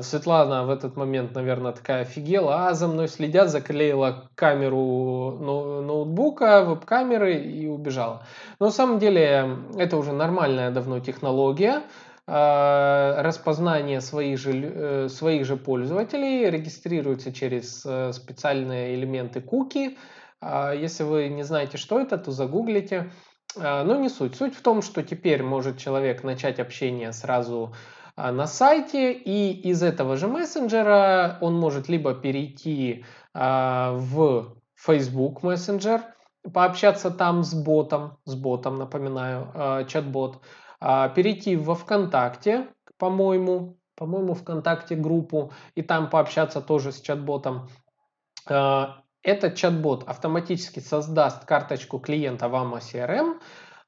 [0.00, 5.38] Светлана в этот момент, наверное, такая офигела, а за мной следят, заклеила камеру
[5.82, 8.26] ноутбука, веб-камеры и убежала.
[8.58, 11.82] Но на самом деле это уже нормальная давно технология,
[12.28, 19.96] а, распознание своих же, э, своих же пользователей регистрируется через э, специальные элементы куки.
[20.40, 23.12] А, если вы не знаете, что это, то загуглите.
[23.56, 24.36] А, но не суть.
[24.36, 27.74] Суть в том, что теперь может человек начать общение сразу
[28.16, 36.00] на сайте, и из этого же мессенджера он может либо перейти в Facebook Messenger,
[36.50, 40.40] пообщаться там с ботом, с ботом, напоминаю, чат-бот,
[40.80, 47.68] а, перейти во ВКонтакте, по-моему, по-моему, ВКонтакте группу, и там пообщаться тоже с чат-ботом.
[49.26, 53.34] А, этот чат-бот автоматически создаст карточку клиента в AMA CRM,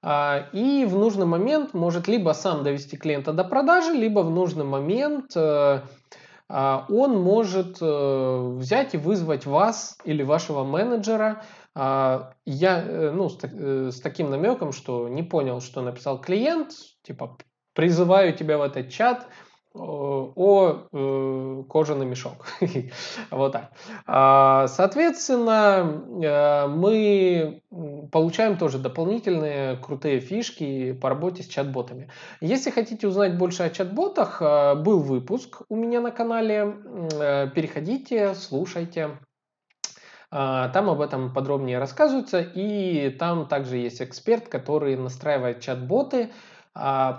[0.02, 4.64] а, и в нужный момент может либо сам довести клиента до продажи, либо в нужный
[4.64, 5.80] момент э,
[6.50, 11.42] он может э, взять и вызвать вас или вашего менеджера.
[11.74, 16.72] А, я э, ну, с таким намеком, что не понял, что написал клиент,
[17.02, 17.36] типа
[17.74, 19.26] призываю тебя в этот чат
[19.78, 22.46] о, о э, кожаный мешок.
[23.30, 23.70] вот так.
[24.06, 27.62] А, соответственно, э, мы
[28.10, 32.10] получаем тоже дополнительные крутые фишки по работе с чат-ботами.
[32.40, 34.40] Если хотите узнать больше о чат-ботах,
[34.82, 36.76] был выпуск у меня на канале.
[37.54, 39.18] Переходите, слушайте.
[40.30, 46.30] А, там об этом подробнее рассказывается, и там также есть эксперт, который настраивает чат-боты,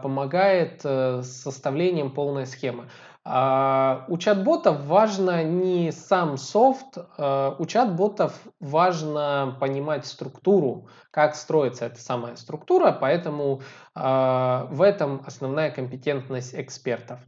[0.02, 2.90] помогает э, составлением полной схемы.
[3.26, 12.00] А, у чат-ботов важно не сам софт, у чат-ботов важно понимать структуру, как строится эта
[12.00, 13.62] самая структура, поэтому
[13.94, 17.20] в этом основная компетентность экспертов.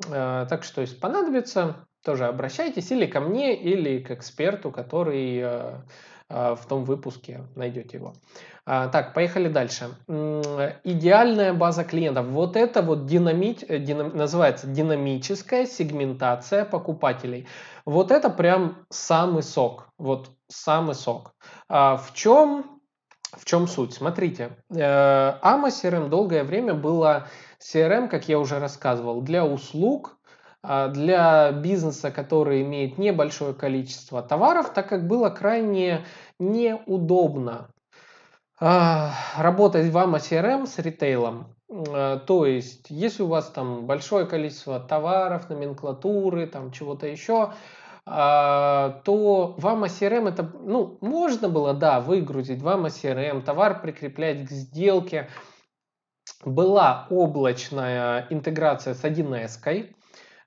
[0.00, 5.44] Так что, если понадобится, тоже обращайтесь или ко мне, или к эксперту, который
[6.28, 8.14] в том выпуске найдете его.
[8.66, 9.90] А, так, поехали дальше.
[10.84, 12.26] Идеальная база клиентов.
[12.26, 17.46] Вот это вот динамит, э, динам, называется динамическая сегментация покупателей.
[17.84, 19.88] Вот это прям самый сок.
[19.98, 21.34] Вот самый сок.
[21.68, 22.80] А в чем,
[23.32, 23.92] в чем суть?
[23.92, 27.28] Смотрите, AMA CRM долгое время было
[27.60, 30.16] CRM, как я уже рассказывал, для услуг,
[30.62, 36.06] а, для бизнеса, который имеет небольшое количество товаров, так как было крайне
[36.38, 37.68] неудобно
[38.58, 41.54] работать в AMA CRM с ритейлом.
[41.68, 47.52] А, то есть, если у вас там большое количество товаров, номенклатуры, там чего-то еще,
[48.06, 55.30] то вам CRM это, ну, можно было, да, выгрузить вам CRM, товар прикреплять к сделке.
[56.44, 59.94] Была облачная интеграция с 1С, а,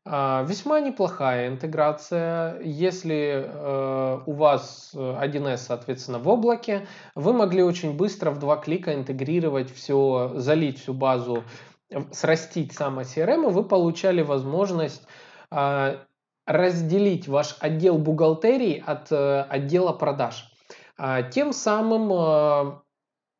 [0.09, 2.59] весьма неплохая интеграция.
[2.61, 8.93] Если э, у вас 1С, соответственно, в облаке, вы могли очень быстро в два клика
[8.93, 11.43] интегрировать все, залить всю базу,
[12.11, 15.03] срастить сам CRM, и вы получали возможность
[15.49, 16.05] а,
[16.45, 20.51] разделить ваш отдел бухгалтерии от э, отдела продаж.
[20.97, 22.79] А, тем самым э,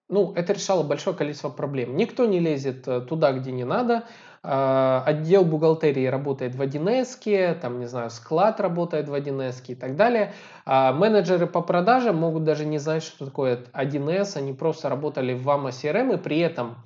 [0.10, 1.95] ну, это решало большое количество проблем.
[1.95, 4.05] Никто не лезет туда, где не надо.
[4.49, 9.97] А, отдел бухгалтерии работает в 1С, там, не знаю, склад работает в 1С и так
[9.97, 10.34] далее.
[10.66, 15.45] А менеджеры по продажам могут даже не знать, что такое 1С, они просто работали в
[15.45, 16.78] VAMA CRM и при этом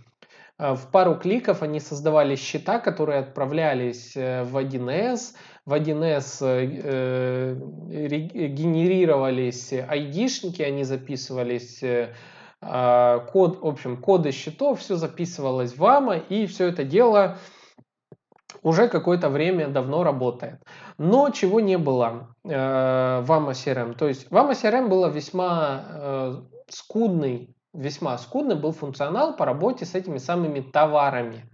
[0.58, 7.56] а, в пару кликов они создавали счета, которые отправлялись э, в 1С, в 1С э,
[8.48, 12.14] генерировались айдишники, они записывались э,
[12.62, 17.38] код, в общем, коды счетов, все записывалось в AMA, и все это дело
[18.64, 20.62] уже какое-то время давно работает.
[20.98, 23.96] Но чего не было э, в AMA CRM?
[23.96, 26.36] То есть в AMA CRM было весьма э,
[26.70, 31.50] скудный, весьма скудный был функционал по работе с этими самыми товарами.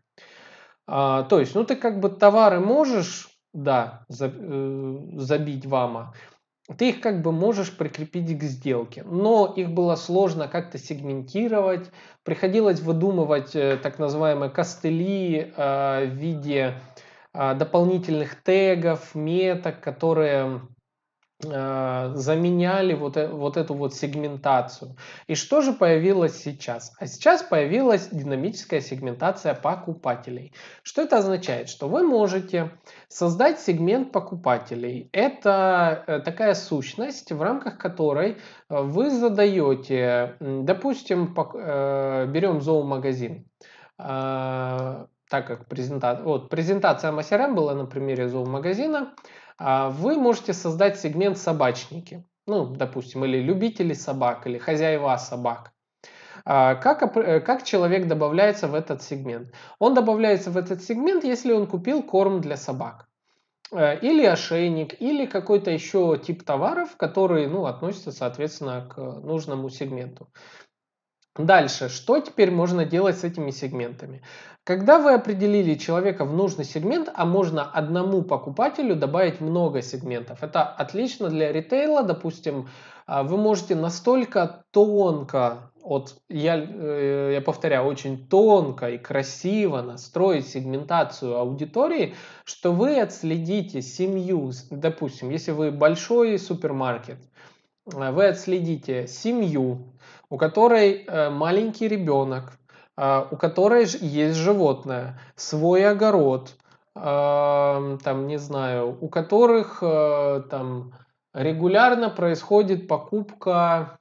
[0.88, 6.08] Э, то есть, ну ты как бы товары можешь, да, э, забить в AMA,
[6.76, 11.90] ты их как бы можешь прикрепить к сделке, но их было сложно как-то сегментировать,
[12.24, 16.74] приходилось выдумывать э, так называемые костыли э, в виде
[17.34, 20.62] э, дополнительных тегов, меток, которые
[21.40, 24.96] заменяли вот, э, вот эту вот сегментацию.
[25.28, 26.94] И что же появилось сейчас?
[27.00, 30.54] А сейчас появилась динамическая сегментация покупателей.
[30.82, 31.70] Что это означает?
[31.70, 32.72] Что вы можете
[33.08, 35.10] создать сегмент покупателей.
[35.12, 38.38] Это э, такая сущность, в рамках которой
[38.70, 43.46] вы задаете, допустим, берем зоомагазин
[45.30, 49.14] так как презентация, вот, презентация MSRM была на примере зоомагазина,
[49.47, 55.74] а вы можете создать сегмент собачники, ну, допустим, или любители собак, или хозяева собак.
[56.46, 59.52] А как, э, как человек добавляется в этот сегмент?
[59.80, 63.10] Он добавляется в этот сегмент, если он купил корм для собак.
[63.72, 70.30] Э, или ошейник, или какой-то еще тип товаров, которые ну, относятся, соответственно, к нужному сегменту.
[71.38, 74.22] Дальше, что теперь можно делать с этими сегментами?
[74.64, 80.44] Когда вы определили человека в нужный сегмент, а можно одному покупателю добавить много сегментов.
[80.44, 82.68] Это отлично для ритейла, допустим,
[83.06, 90.46] а, вы можете настолько тонко, вот я, э, я повторяю, очень тонко и красиво настроить
[90.46, 97.20] сегментацию аудитории, что вы отследите семью, допустим, если вы большой супермаркет,
[97.86, 99.94] э, вы отследите семью,
[100.30, 102.54] у которой э, маленький ребенок,
[103.00, 106.56] а, у которой есть животное, свой огород,
[106.96, 110.94] а, там, не знаю, у которых э, там
[111.34, 114.00] регулярно происходит покупка,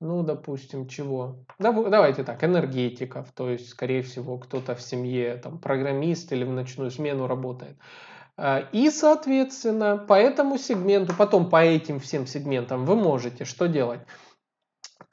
[0.00, 1.36] ну, допустим, чего?
[1.60, 6.90] Давайте так, энергетиков, то есть, скорее всего, кто-то в семье, там, программист или в ночную
[6.90, 7.78] смену работает.
[8.72, 14.00] И, соответственно, по этому сегменту, потом по этим всем сегментам вы можете что делать?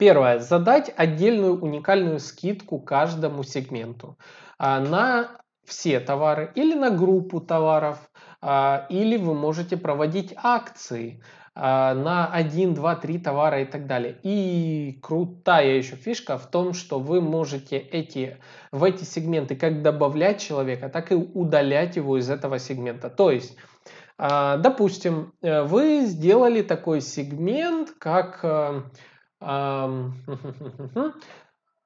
[0.02, 0.40] Первое.
[0.40, 4.18] Задать отдельную уникальную скидку каждому сегменту
[4.58, 5.28] а, на
[5.64, 11.22] все товары или на группу товаров, а, или вы можете проводить акции
[11.54, 14.18] а, на 1, 2, 3 товара и так далее.
[14.24, 18.38] И крутая еще фишка в том, что вы можете эти,
[18.72, 23.08] в эти сегменты как добавлять человека, так и удалять его из этого сегмента.
[23.08, 23.56] То есть,
[24.18, 28.82] допустим, э, вы сделали такой сегмент, как э,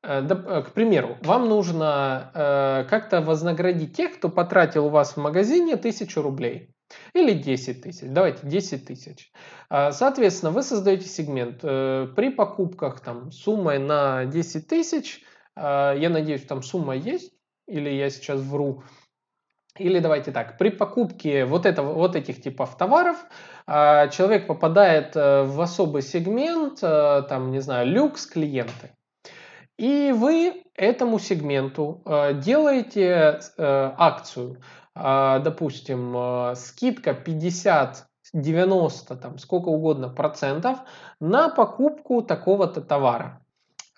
[0.03, 6.23] к примеру, вам нужно э, как-то вознаградить тех, кто потратил у вас в магазине 1000
[6.23, 6.71] рублей.
[7.15, 8.07] Или 10 тысяч.
[8.09, 9.33] Давайте 10 тысяч.
[9.69, 11.61] А, соответственно, вы создаете сегмент.
[11.61, 15.25] При покупках там, суммой на 10 тысяч,
[15.57, 17.33] я надеюсь, там сумма есть,
[17.67, 18.85] или я сейчас вру,
[19.79, 23.17] или давайте так, при покупке вот, этого, вот этих типов товаров
[23.67, 28.93] а, человек попадает э, в особый сегмент, э, там, не знаю, люкс клиенты.
[29.79, 34.63] И вы этому сегменту э, делаете акцию,
[34.95, 40.79] а, допустим, скидка 50, 90, там, сколько угодно процентов
[41.21, 43.41] на покупку такого-то товара.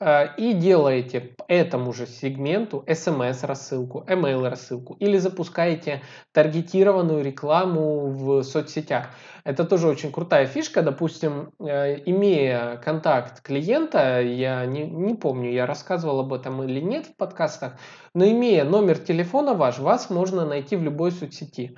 [0.01, 9.11] Э, и делаете этому же сегменту смс-рассылку, email-рассылку или запускаете таргетированную рекламу в соцсетях.
[9.45, 10.83] Это тоже очень крутая фишка.
[10.83, 17.07] Допустим, э, имея контакт клиента, я не, не помню, я рассказывал об этом или нет
[17.07, 17.79] в подкастах,
[18.15, 21.77] но имея номер телефона ваш, вас можно найти в любой соцсети.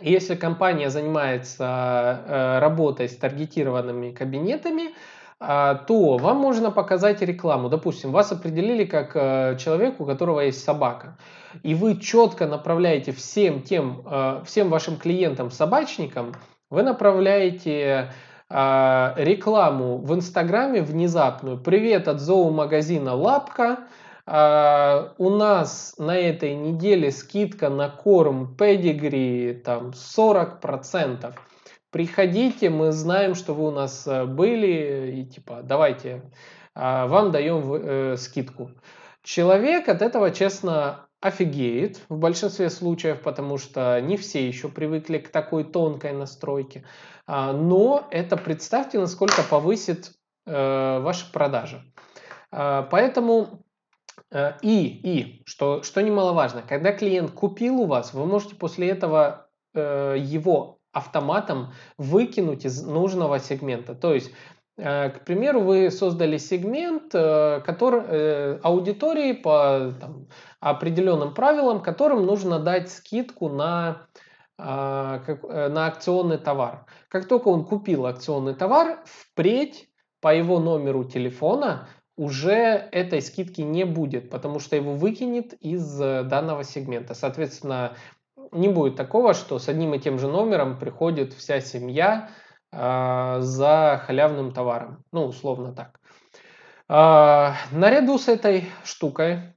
[0.00, 1.64] Если компания занимается
[2.26, 4.94] э, работой с таргетированными кабинетами,
[5.38, 7.68] то вам можно показать рекламу.
[7.68, 11.18] Допустим, вас определили как э, человек, у которого есть собака.
[11.62, 14.02] И вы четко направляете всем тем,
[14.44, 16.32] всем вашим клиентам-собачникам,
[16.70, 18.12] вы направляете
[18.48, 21.58] рекламу в Инстаграме внезапную.
[21.58, 23.88] Привет от зоомагазина Лапка.
[24.28, 31.32] Uh, у нас на этой неделе скидка на корм педигри там 40%.
[31.96, 36.30] Приходите, мы знаем, что вы у нас э, были, и типа давайте
[36.74, 38.72] uh, вам даем uh, скидку.
[39.22, 45.30] Человек от этого, честно, офигеет в большинстве случаев, потому что не все еще привыкли к
[45.30, 46.84] такой тонкой настройке.
[47.26, 50.12] Но это представьте, насколько повысит
[50.44, 51.82] э, ваши продажи.
[52.50, 53.64] Поэтому
[54.30, 59.48] Э, и, и что, что немаловажно, когда клиент купил у вас, вы можете после этого
[59.74, 63.94] э, его автоматом выкинуть из нужного сегмента.
[63.94, 64.32] То есть,
[64.78, 70.28] э, к примеру, вы создали сегмент э, который, э, аудитории по там,
[70.60, 74.06] определенным правилам, которым нужно дать скидку на,
[74.58, 76.86] на акционный товар.
[77.08, 79.90] Как только он купил акционный товар, впредь
[80.22, 86.64] по его номеру телефона уже этой скидки не будет, потому что его выкинет из данного
[86.64, 87.12] сегмента.
[87.12, 87.92] Соответственно,
[88.52, 92.30] не будет такого, что с одним и тем же номером приходит вся семья
[92.72, 95.04] э, за халявным товаром.
[95.12, 96.00] Ну, условно так.
[96.88, 99.54] Э, наряду с этой штукой,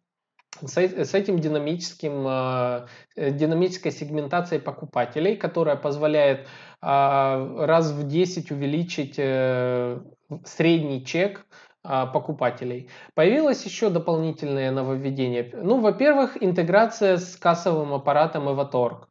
[0.61, 6.47] с, с этим динамическим, э, динамической сегментацией покупателей, которая позволяет
[6.81, 9.99] раз в 10 увеличить э,
[10.45, 12.89] средний чек а, покупателей.
[13.15, 15.49] Появилось еще дополнительное нововведение.
[15.53, 19.05] Ну, во-первых, интеграция с кассовым аппаратом Evator.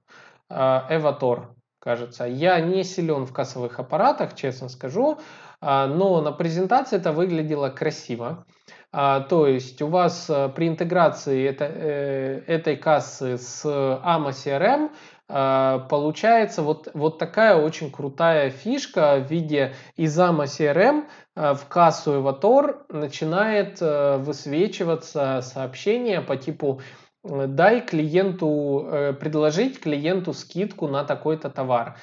[0.51, 1.47] Evator,
[1.79, 2.25] кажется.
[2.25, 5.19] Я не силен в кассовых аппаратах, честно скажу,
[5.61, 8.45] а, но на презентации это выглядело красиво.
[8.93, 14.91] А, то есть у вас при интеграции это, э, этой кассы с AMA CRM
[15.29, 21.05] получается вот, вот такая очень крутая фишка в виде изама CRM
[21.39, 26.81] Э, в кассу Эватор начинает э, высвечиваться сообщение по типу
[27.22, 31.97] э, дай клиенту, предложить клиенту скидку на такой-то товар.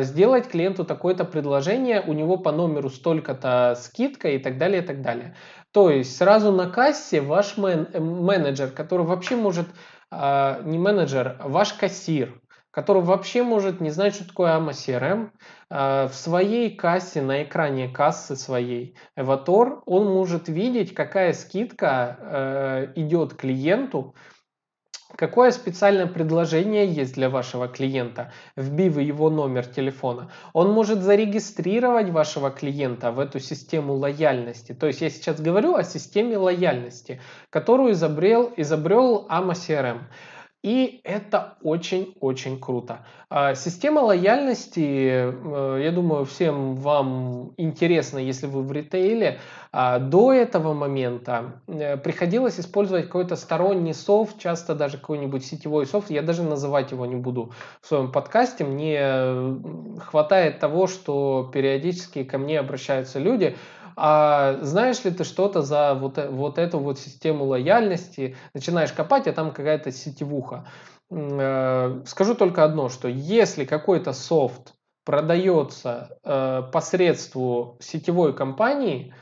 [0.00, 5.02] Сделать клиенту такое-то предложение, у него по номеру столько-то скидка и так далее, и так
[5.02, 5.34] далее.
[5.72, 9.66] То есть сразу на кассе ваш менеджер, который вообще может,
[10.10, 12.40] не менеджер, ваш кассир,
[12.76, 15.30] который вообще может не знать, что такое AMA CRM,
[15.70, 23.32] в своей кассе, на экране кассы своей Эватор, он может видеть, какая скидка э, идет
[23.32, 24.14] клиенту,
[25.16, 30.30] Какое специальное предложение есть для вашего клиента, вбив его номер телефона?
[30.52, 34.74] Он может зарегистрировать вашего клиента в эту систему лояльности.
[34.74, 40.00] То есть я сейчас говорю о системе лояльности, которую изобрел, изобрел AMA CRM.
[40.66, 43.06] И это очень-очень круто.
[43.30, 49.38] А, система лояльности, э, я думаю, всем вам интересно, если вы в ритейле.
[49.78, 56.08] А, до этого момента э, приходилось использовать какой-то сторонний софт, часто даже какой-нибудь сетевой софт.
[56.08, 57.52] Я даже называть его не буду
[57.82, 58.64] в своем подкасте.
[58.64, 59.60] Мне
[60.00, 63.54] хватает того, что периодически ко мне обращаются люди,
[63.96, 69.28] а знаешь ли ты что-то за вот, э, вот эту вот систему лояльности, начинаешь копать,
[69.28, 70.64] а там какая-то сетевуха.
[71.10, 74.72] Э, скажу только одно, что если какой-то софт
[75.04, 79.12] продается э, посредству сетевой компании,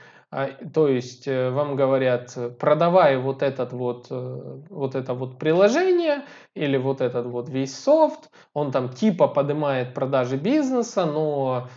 [0.72, 6.22] то есть вам говорят, продавай вот этот вот, вот это вот приложение
[6.54, 11.68] или вот этот вот весь софт, он там типа поднимает продажи бизнеса, но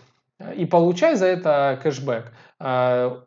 [0.55, 2.31] и получай за это кэшбэк.
[2.59, 3.23] А,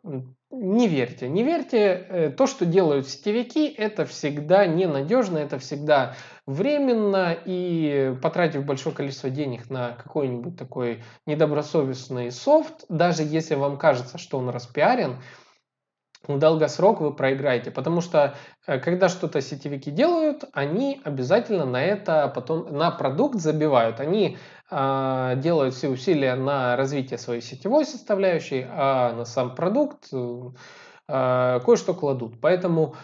[0.51, 2.05] не верьте, не верьте.
[2.09, 6.15] Э, то, что делают сетевики, это всегда ненадежно, это всегда
[6.53, 7.35] временно.
[7.45, 14.37] И потратив большое количество денег на какой-нибудь такой недобросовестный софт, даже если вам кажется, что
[14.37, 15.17] он распиарен,
[16.27, 18.35] в долгосрок вы проиграете, потому что
[18.67, 24.37] э, когда что-то сетевики делают, они обязательно на это потом на продукт забивают, они
[24.69, 30.51] э, делают все усилия на развитие своей сетевой составляющей, а на сам продукт э,
[31.07, 32.39] кое-что кладут.
[32.39, 32.95] Поэтому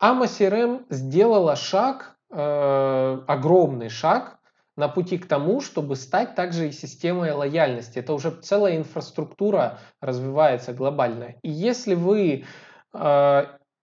[0.00, 4.38] AMA CRM сделала шаг, огромный шаг
[4.76, 7.98] на пути к тому, чтобы стать также и системой лояльности.
[7.98, 11.38] Это уже целая инфраструктура развивается глобальная.
[11.42, 12.44] И если вы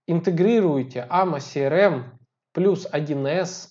[0.08, 2.04] интегрируете AMA CRM
[2.52, 3.70] плюс 1С,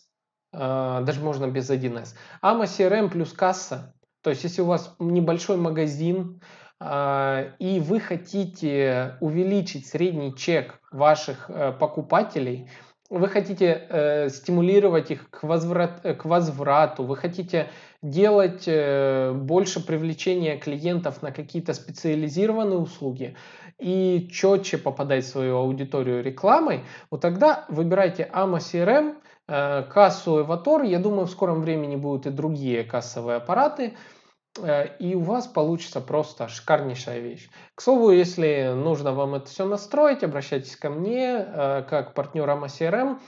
[0.52, 6.40] даже можно без 1С, AMA CRM плюс касса, то есть, если у вас небольшой магазин,
[6.84, 12.68] и вы хотите увеличить средний чек ваших э, покупателей,
[13.08, 17.68] вы хотите э, стимулировать их к, возврат, э, к возврату, вы хотите
[18.02, 23.36] делать больше привлечения клиентов на какие-то специализированные услуги
[23.78, 26.80] и четче попадать в свою аудиторию рекламой,
[27.12, 30.82] вот тогда выбирайте AMA CRM, кассу Эватор.
[30.82, 33.92] Я думаю, в скором времени будут и другие кассовые аппараты.
[33.92, 34.21] Э,
[34.98, 37.48] и у вас получится просто шикарнейшая вещь.
[37.74, 42.66] К слову, если нужно вам это все настроить, обращайтесь ко мне э, как партнер AMA
[42.66, 43.18] CRM.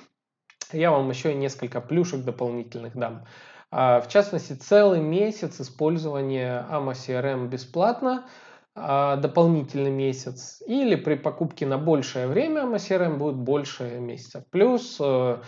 [0.72, 3.26] Я вам еще несколько плюшек дополнительных дам.
[3.70, 8.26] А, в частности, целый месяц использования AMA CRM бесплатно,
[8.74, 10.62] а, дополнительный месяц.
[10.66, 14.44] Или при покупке на большее время AMA CRM будет больше месяцев.
[14.50, 15.38] Плюс э,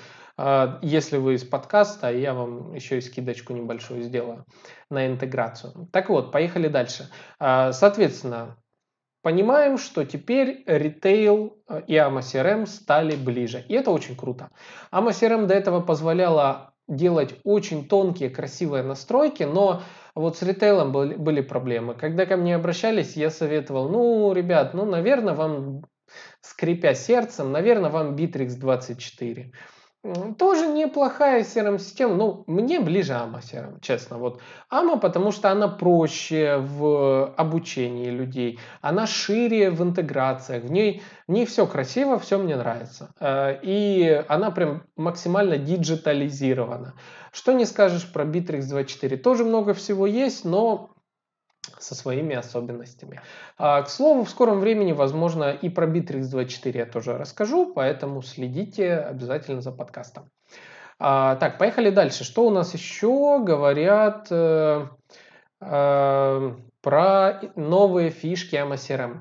[0.82, 4.45] если вы из подкаста, я вам еще и скидочку небольшую сделаю
[4.91, 5.89] на интеграцию.
[5.93, 7.09] Так вот, поехали дальше.
[7.39, 8.57] А, соответственно,
[9.22, 13.64] понимаем, что теперь ритейл э, и AMA CRM стали ближе.
[13.66, 14.51] И это очень круто.
[14.93, 19.82] AMA CRM до этого позволяла делать очень тонкие, красивые настройки, но
[20.14, 21.95] вот с ритейлом были проблемы.
[21.95, 25.84] Когда ко мне обращались, я советовал, ну, ребят, ну, наверное, вам,
[26.41, 29.53] скрипя сердцем, наверное, вам Bittrex 24.
[30.39, 34.19] Тоже неплохая CRM-система, ну, мне ближе AMA CRM, честно.
[34.19, 34.41] Вот
[34.71, 41.33] AMA, потому что она проще в обучении людей, она шире в интеграциях, в ней, в
[41.33, 43.11] ней все красиво, все мне нравится.
[43.21, 46.95] Э, и она прям максимально диджитализирована.
[47.33, 50.91] Что не скажешь про Bittrex 24, тоже много всего есть, но
[51.79, 53.20] со своими особенностями.
[53.59, 58.22] А, к слову, в скором времени, возможно, и про Bittrex 24 я тоже расскажу, поэтому
[58.22, 60.31] следите обязательно за подкастом.
[60.99, 62.24] А, так, поехали дальше.
[62.24, 64.87] Что у нас еще говорят э,
[65.61, 69.18] э, про новые фишки AMA CRM?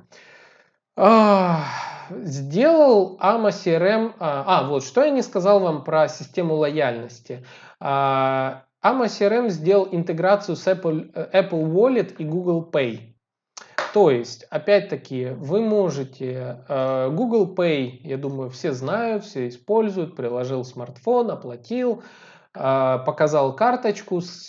[0.96, 1.66] А,
[2.10, 4.14] сделал AMA CRM...
[4.20, 7.46] А, а, вот, что я не сказал вам про систему лояльности.
[7.80, 13.16] А, AMA CRM сделал интеграцию с Apple, э, Apple Wallet и Google Pay.
[13.96, 20.64] То есть, опять-таки, вы можете э, Google Pay, я думаю, все знают, все используют, приложил
[20.64, 22.04] смартфон, оплатил,
[22.54, 24.46] э, показал карточку с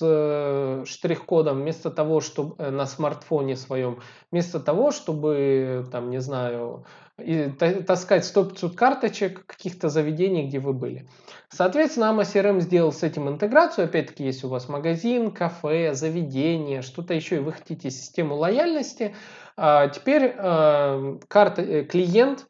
[0.84, 6.84] штрих-кодом вместо того, чтобы на смартфоне своем, вместо того, чтобы, там, не знаю,
[7.18, 11.08] и таскать 100-500 карточек каких-то заведений, где вы были.
[11.48, 13.86] Соответственно, AMA CRM сделал с этим интеграцию.
[13.86, 19.14] Опять-таки, если у вас магазин, кафе, заведение, что-то еще, и вы хотите систему лояльности,
[19.56, 22.46] а, теперь а, карта, э, клиент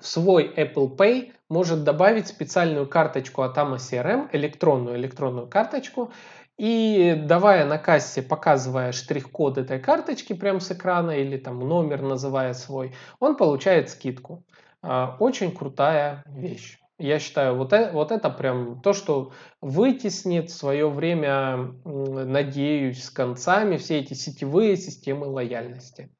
[0.00, 6.12] в свой Apple Pay может добавить специальную карточку от AMA CRM, электронную электронную карточку,
[6.58, 12.54] и давая на кассе, показывая штрих-код этой карточки прямо с экрана или там номер называя
[12.54, 14.44] свой, он получает скидку.
[14.82, 16.78] А, очень крутая вещь.
[16.98, 23.10] Я считаю, вот это, вот это прям то, что вытеснит в свое время, надеюсь, с
[23.10, 26.10] концами все эти сетевые системы лояльности.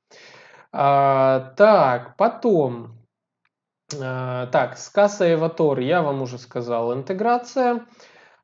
[0.73, 2.99] А, так, потом.
[3.99, 7.87] А, так, с кассой Эватор я вам уже сказал, интеграция.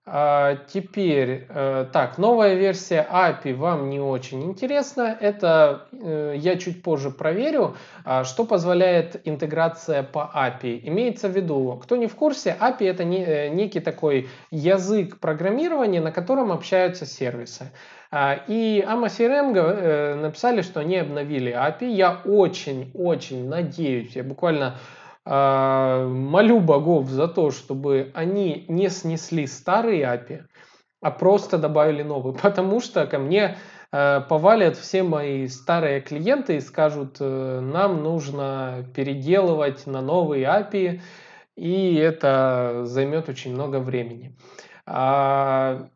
[0.05, 5.17] А, теперь, э, так, новая версия API вам не очень интересна.
[5.21, 10.81] Это э, я чуть позже проверю, а, что позволяет интеграция по API.
[10.89, 16.11] Имеется в виду, кто не в курсе, API это э, некий такой язык программирования, на
[16.11, 17.71] котором общаются сервисы.
[18.11, 21.89] А, и AMA CRM написали, что они обновили API.
[21.89, 24.79] Я очень-очень надеюсь, я буквально
[25.25, 30.45] молю богов за то, чтобы они не снесли старые API,
[31.03, 33.59] а просто добавили новые, потому что ко мне
[33.93, 41.01] э, повалят все мои старые клиенты и скажут, э, нам нужно переделывать на новые API,
[41.57, 44.37] и это займет очень много времени.
[44.87, 45.89] А,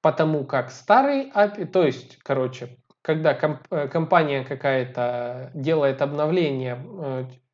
[0.00, 3.36] потому как старый API, то есть, короче, когда
[3.70, 6.78] э, компания какая-то делает обновление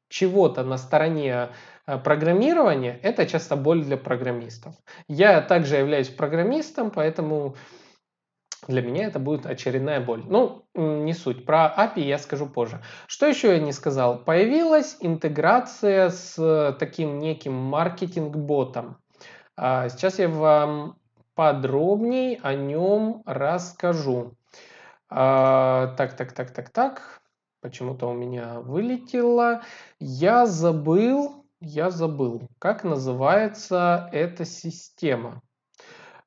[0.09, 1.48] чего-то на стороне
[1.86, 4.74] э, программирования, это часто боль для программистов.
[5.06, 7.56] Я также являюсь программистом, поэтому
[8.66, 10.24] для меня это будет очередная боль.
[10.26, 11.46] Ну, не суть.
[11.46, 12.82] Про API я скажу позже.
[13.06, 14.18] Что еще я не сказал?
[14.18, 18.98] Появилась интеграция с таким неким маркетинг-ботом.
[19.56, 20.96] А, сейчас я вам
[21.34, 24.34] подробней о нем расскажу.
[25.09, 27.17] А, так, так, так, так, так.
[27.61, 29.62] Почему-то у меня вылетело.
[29.98, 35.42] Я забыл, я забыл, как называется эта система.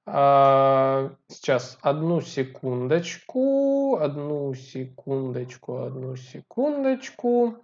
[0.05, 7.57] А, сейчас, одну секундочку, одну секундочку, одну секундочку.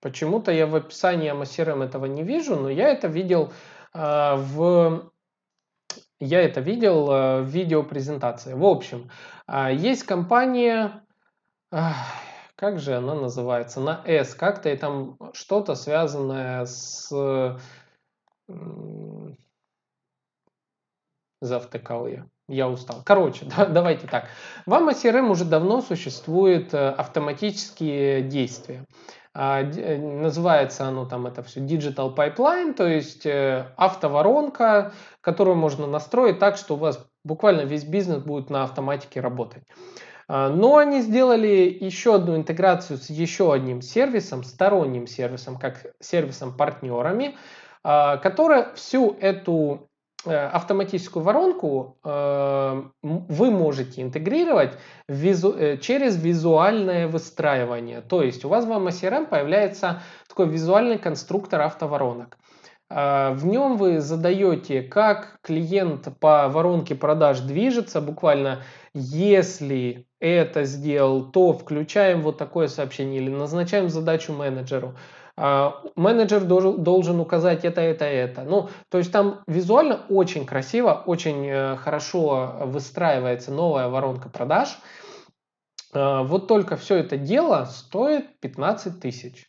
[0.00, 3.52] Почему-то я в описании AMA этого не вижу, но я это видел
[3.92, 5.10] а, в
[6.20, 8.54] я это видел а, в видеопрезентации.
[8.54, 9.10] В общем,
[9.70, 11.02] есть компания,
[11.70, 17.10] как же она называется, на S, как-то и там что-то связанное с
[21.40, 22.26] завтыкал я.
[22.48, 23.02] Я устал.
[23.04, 24.26] Короче, да, давайте так.
[24.66, 28.84] В AMA CRM уже давно существуют э, автоматические действия.
[29.34, 35.86] А, э, называется оно там это все Digital Pipeline, то есть э, автоворонка, которую можно
[35.86, 39.62] настроить так, что у вас буквально весь бизнес будет на автоматике работать.
[40.28, 47.36] А, но они сделали еще одну интеграцию с еще одним сервисом, сторонним сервисом, как сервисом-партнерами,
[47.82, 49.88] а, которая всю эту
[50.24, 54.72] автоматическую воронку э, вы можете интегрировать
[55.08, 58.00] визу, э, через визуальное выстраивание.
[58.00, 62.38] То есть у вас в MSRM появляется такой визуальный конструктор автоворонок.
[62.90, 68.62] В нем вы задаете, как клиент по воронке продаж движется, буквально
[68.94, 74.94] если это сделал, то включаем вот такое сообщение или назначаем задачу менеджеру.
[75.96, 78.42] Менеджер должен, указать это, это, это.
[78.42, 84.78] Ну, то есть там визуально очень красиво, очень э, хорошо выстраивается новая воронка продаж.
[85.92, 89.46] А, вот только все это дело стоит 15 тысяч.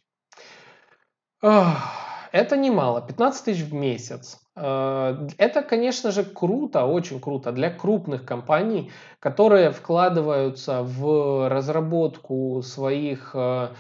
[2.31, 4.39] Это немало, 15 тысяч в месяц.
[4.55, 13.31] А, это, конечно же, круто, очень круто для крупных компаний, которые вкладываются в разработку своих
[13.33, 13.71] э, а,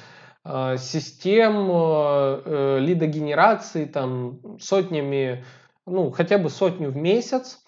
[0.45, 5.43] систем э, э, лидогенерации там сотнями,
[5.85, 7.59] ну, хотя бы сотню в месяц,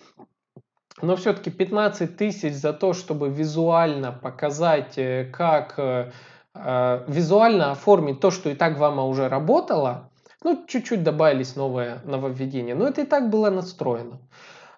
[1.02, 6.14] но все-таки 15 тысяч за то, чтобы визуально показать, э, как
[6.54, 10.12] визуально оформить то, что и так вам уже работало,
[10.44, 14.20] ну, чуть-чуть добавились новые нововведения, но это и так было настроено.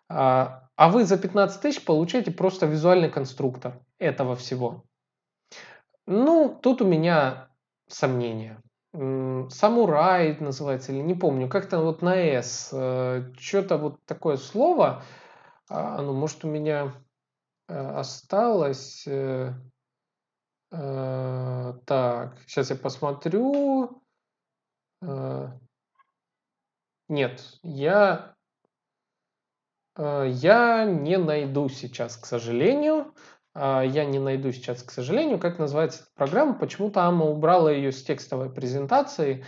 [0.07, 4.83] А, а вы за 15 тысяч получаете просто визуальный конструктор этого всего.
[6.05, 7.47] Ну, тут у меня
[7.93, 8.61] сомнения.
[8.93, 12.69] Самурай называется, или не помню, как-то вот на S.
[12.71, 15.03] Э, Что-то вот такое слово,
[15.67, 16.93] а, оно может у меня
[17.67, 19.07] э, осталось.
[19.07, 19.53] Э,
[20.69, 24.01] так, сейчас я посмотрю.
[27.09, 28.33] Нет, я,
[29.95, 33.13] я не найду сейчас, к сожалению.
[33.53, 36.53] А, я не найду сейчас, к сожалению, как называется эта программа.
[36.53, 39.45] Почему-то Ама убрала ее с текстовой презентации,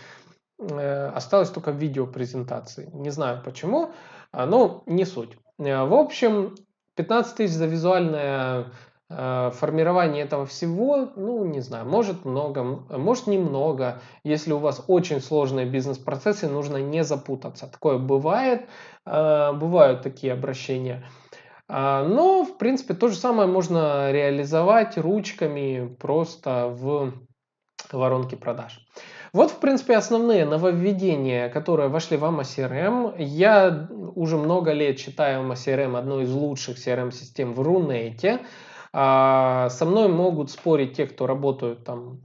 [0.59, 2.89] э, осталось только видео презентации.
[2.93, 3.91] Не знаю почему,
[4.31, 5.37] а, но не суть.
[5.57, 6.55] Э, в общем,
[6.95, 8.67] 15 тысяч за визуальное
[9.09, 14.01] э, формирование этого всего, ну, не знаю, может много, может немного.
[14.23, 17.67] Если у вас очень сложные бизнес-процессы, нужно не запутаться.
[17.67, 18.67] Такое бывает,
[19.05, 21.05] бывают такие обращения.
[21.67, 27.13] А, но, в принципе, то же самое можно реализовать ручками просто в
[27.91, 28.79] воронке продаж.
[29.33, 33.15] Вот, в принципе, основные нововведения, которые вошли в AMA CRM.
[33.17, 38.39] Я уже много лет считаю AMA CRM одной из лучших CRM-систем в Рунете.
[38.93, 42.21] А, со мной могут спорить те, кто работают там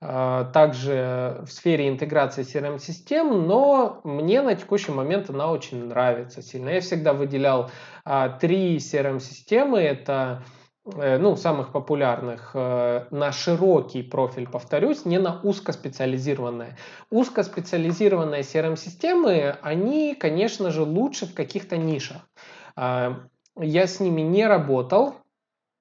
[0.00, 6.68] также в сфере интеграции CRM-систем, но мне на текущий момент она очень нравится сильно.
[6.68, 7.70] Я всегда выделял
[8.04, 9.80] а, три CRM-системы.
[9.80, 10.42] Это
[10.84, 16.76] э, ну, самых популярных э, на широкий профиль, повторюсь, не на узкоспециализированные.
[17.10, 22.28] Узкоспециализированные CRM-системы, они, конечно же, лучше в каких-то нишах.
[22.76, 23.22] А,
[23.58, 25.14] я с ними не работал,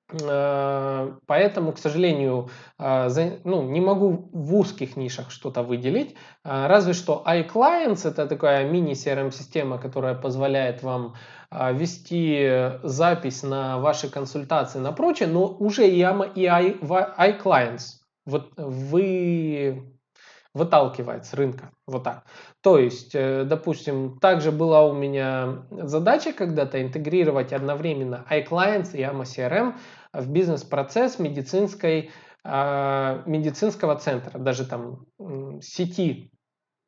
[0.08, 6.16] поэтому, к сожалению, э, ну, не могу в узких нишах что-то выделить.
[6.44, 11.16] Э, разве что iClients– это такая мини-CRM-система, которая позволяет вам
[11.52, 17.82] вести запись на ваши консультации на прочее, но уже и iClients.
[18.26, 19.95] Вот вы
[20.56, 21.70] выталкивает с рынка.
[21.86, 22.24] Вот так.
[22.62, 29.24] То есть, э, допустим, также была у меня задача когда-то интегрировать одновременно iClients и AMA
[29.24, 29.76] CRM
[30.14, 32.10] в бизнес-процесс медицинской,
[32.44, 34.40] а, медицинского центра.
[34.40, 35.06] Даже там
[35.62, 36.32] сети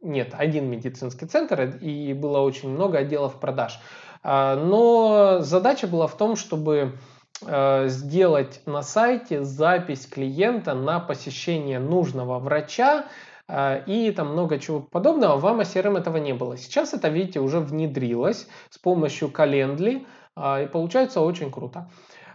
[0.01, 3.79] нет, один медицинский центр, и было очень много отделов продаж.
[4.23, 6.97] А, но задача была в том, чтобы
[7.45, 13.07] э, сделать на сайте запись клиента на посещение нужного врача э,
[13.49, 15.37] и там много чего подобного.
[15.37, 16.57] В AMA CRM этого не было.
[16.57, 20.05] Сейчас это, видите, уже внедрилось с помощью Calendly
[20.37, 21.89] а, и получается очень круто.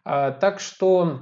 [0.04, 1.20] А, так что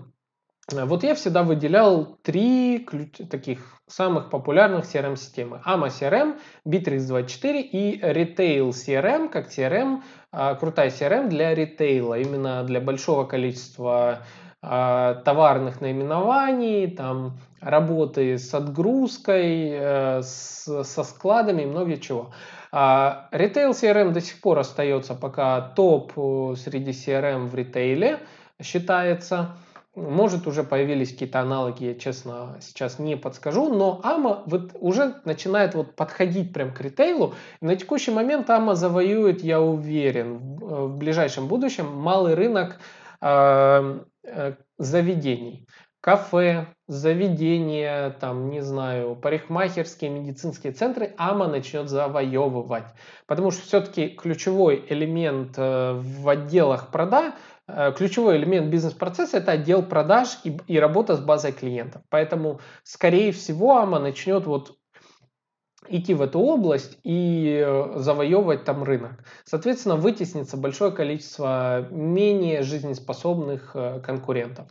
[0.73, 2.87] вот я всегда выделял три
[3.29, 5.61] таких самых популярных CRM-системы.
[5.67, 12.81] AMA CRM, Bittrex24 и Retail CRM, как CRM, а, крутая CRM для ритейла, именно для
[12.81, 14.21] большого количества
[14.63, 22.33] а, товарных наименований, там, работы с отгрузкой, э, с, со складами и много чего.
[22.73, 28.21] Retail CRM до сих пор остается пока топ э, среди CRM в ритейле,
[28.63, 29.57] считается.
[29.97, 35.75] Может, уже появились какие-то аналоги, я честно сейчас не подскажу, но AMA вот уже начинает
[35.75, 37.35] вот подходить прям к ритейлу.
[37.61, 42.79] На текущий момент AMA завоюет, я уверен, в ближайшем будущем малый рынок
[43.21, 45.67] э, э, заведений.
[46.01, 52.87] Кафе, заведения, там, не знаю, парикмахерские, медицинские центры АМА начнет завоевывать.
[53.27, 57.35] Потому что все-таки ключевой элемент э, в отделах прода
[57.73, 62.03] Э, ключевой элемент бизнес-процесса– это отдел продаж и, и работа с базой клиентов.
[62.09, 64.77] Поэтому, скорее всего, АМА начнет вот
[65.89, 69.25] идти в эту область и э, завоевывать там рынок.
[69.45, 74.69] Соответственно, вытеснится большое количество менее жизнеспособных конкурентов.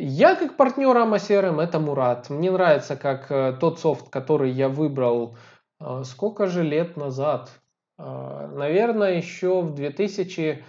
[0.00, 2.30] Я как партнер AMA CRM это Мурат.
[2.30, 5.36] Мне нравится как тот софт, который я выбрал
[6.04, 7.50] сколько же лет назад.
[7.98, 10.64] Наверное, еще в 2000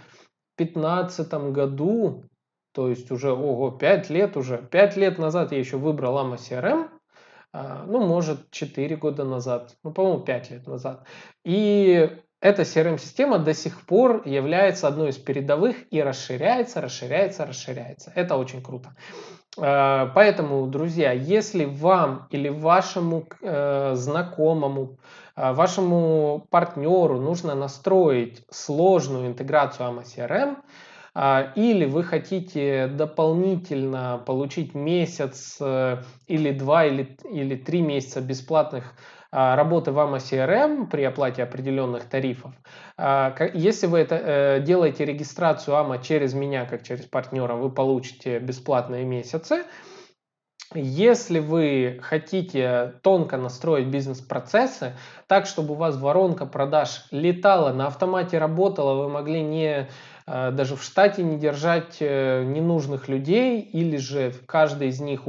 [0.60, 2.26] 2015 году,
[2.74, 6.90] то есть уже, ого, 5 лет уже, 5 лет назад я еще выбрал AMA CRM,
[7.88, 11.08] ну, может, 4 года назад, ну, по-моему, 5 лет назад.
[11.46, 12.10] И
[12.42, 18.12] эта CRM-система до сих пор является одной из передовых и расширяется, расширяется, расширяется.
[18.16, 18.96] Это очень круто.
[19.58, 24.98] А, поэтому, друзья, если вам или вашему э, знакомому
[25.42, 30.58] а, вашему партнеру нужно настроить сложную интеграцию AMA CRM,
[31.16, 38.96] а, или вы хотите дополнительно получить месяц э, или два или, или три месяца бесплатных
[39.32, 42.54] работы в AMA CRM при оплате определенных тарифов.
[43.54, 49.06] Если вы это э, делаете регистрацию AMA через меня, как через партнера, вы получите бесплатные
[49.06, 49.64] месяцы.
[50.76, 54.94] Если вы хотите тонко настроить бизнес-процессы,
[55.26, 59.90] так, чтобы у вас воронка продаж летала, на автомате работала, вы могли не
[60.28, 65.24] э, даже в штате не держать э, ненужных людей, или же каждый из них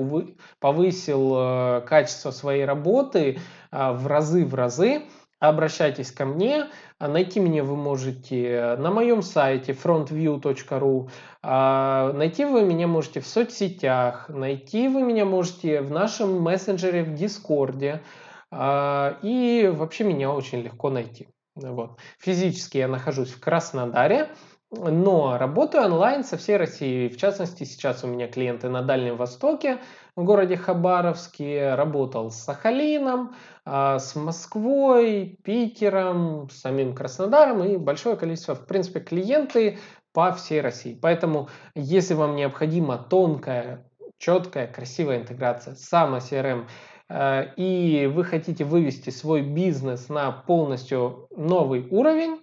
[0.58, 3.38] повысил э, качество своей работы
[3.70, 5.02] в разы в разы,
[5.40, 6.66] обращайтесь ко мне.
[6.98, 11.10] А найти меня вы можете на моем сайте frontview.ru.
[11.42, 14.28] А, найти вы меня можете в соцсетях.
[14.28, 18.02] Найти вы меня можете в нашем мессенджере в Дискорде.
[18.50, 21.28] А, и вообще меня очень легко найти.
[21.56, 21.98] Вот.
[22.18, 24.28] Физически я нахожусь в Краснодаре,
[24.70, 27.08] но работаю онлайн со всей России.
[27.08, 29.78] В частности, сейчас у меня клиенты на Дальнем Востоке,
[30.14, 38.54] в городе Хабаровске, работал с Сахалином, а, с Москвой, Питером, самим Краснодаром и большое количество,
[38.54, 39.78] в принципе, клиенты
[40.12, 40.98] по всей России.
[41.00, 46.66] Поэтому, если вам необходима тонкая, четкая, красивая интеграция с CRM,
[47.08, 52.40] а, и вы хотите вывести свой бизнес на полностью новый уровень,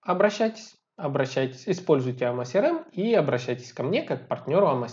[0.00, 4.88] обращайтесь, обращайтесь, используйте AMA и обращайтесь ко мне как партнеру AMA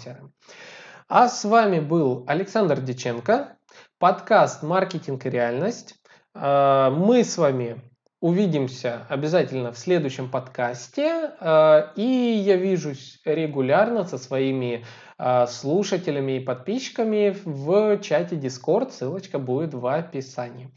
[1.08, 3.58] А с вами был Александр Диченко,
[4.00, 5.96] подкаст «Маркетинг и реальность».
[6.34, 7.82] А, мы с вами
[8.22, 11.32] увидимся обязательно в следующем подкасте.
[11.40, 14.86] А, и я вижусь регулярно со своими
[15.18, 18.92] а, слушателями и подписчиками в чате Discord.
[18.92, 20.72] Ссылочка будет в описании.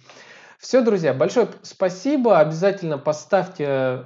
[0.63, 2.39] Все, друзья, большое спасибо.
[2.39, 4.05] Обязательно поставьте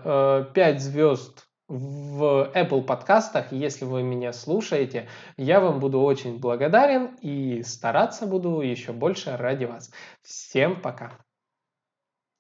[0.55, 7.63] 5 звезд в Apple подкастах, если вы меня слушаете, я вам буду очень благодарен и
[7.63, 9.91] стараться буду еще больше ради вас.
[10.23, 11.26] Всем пока!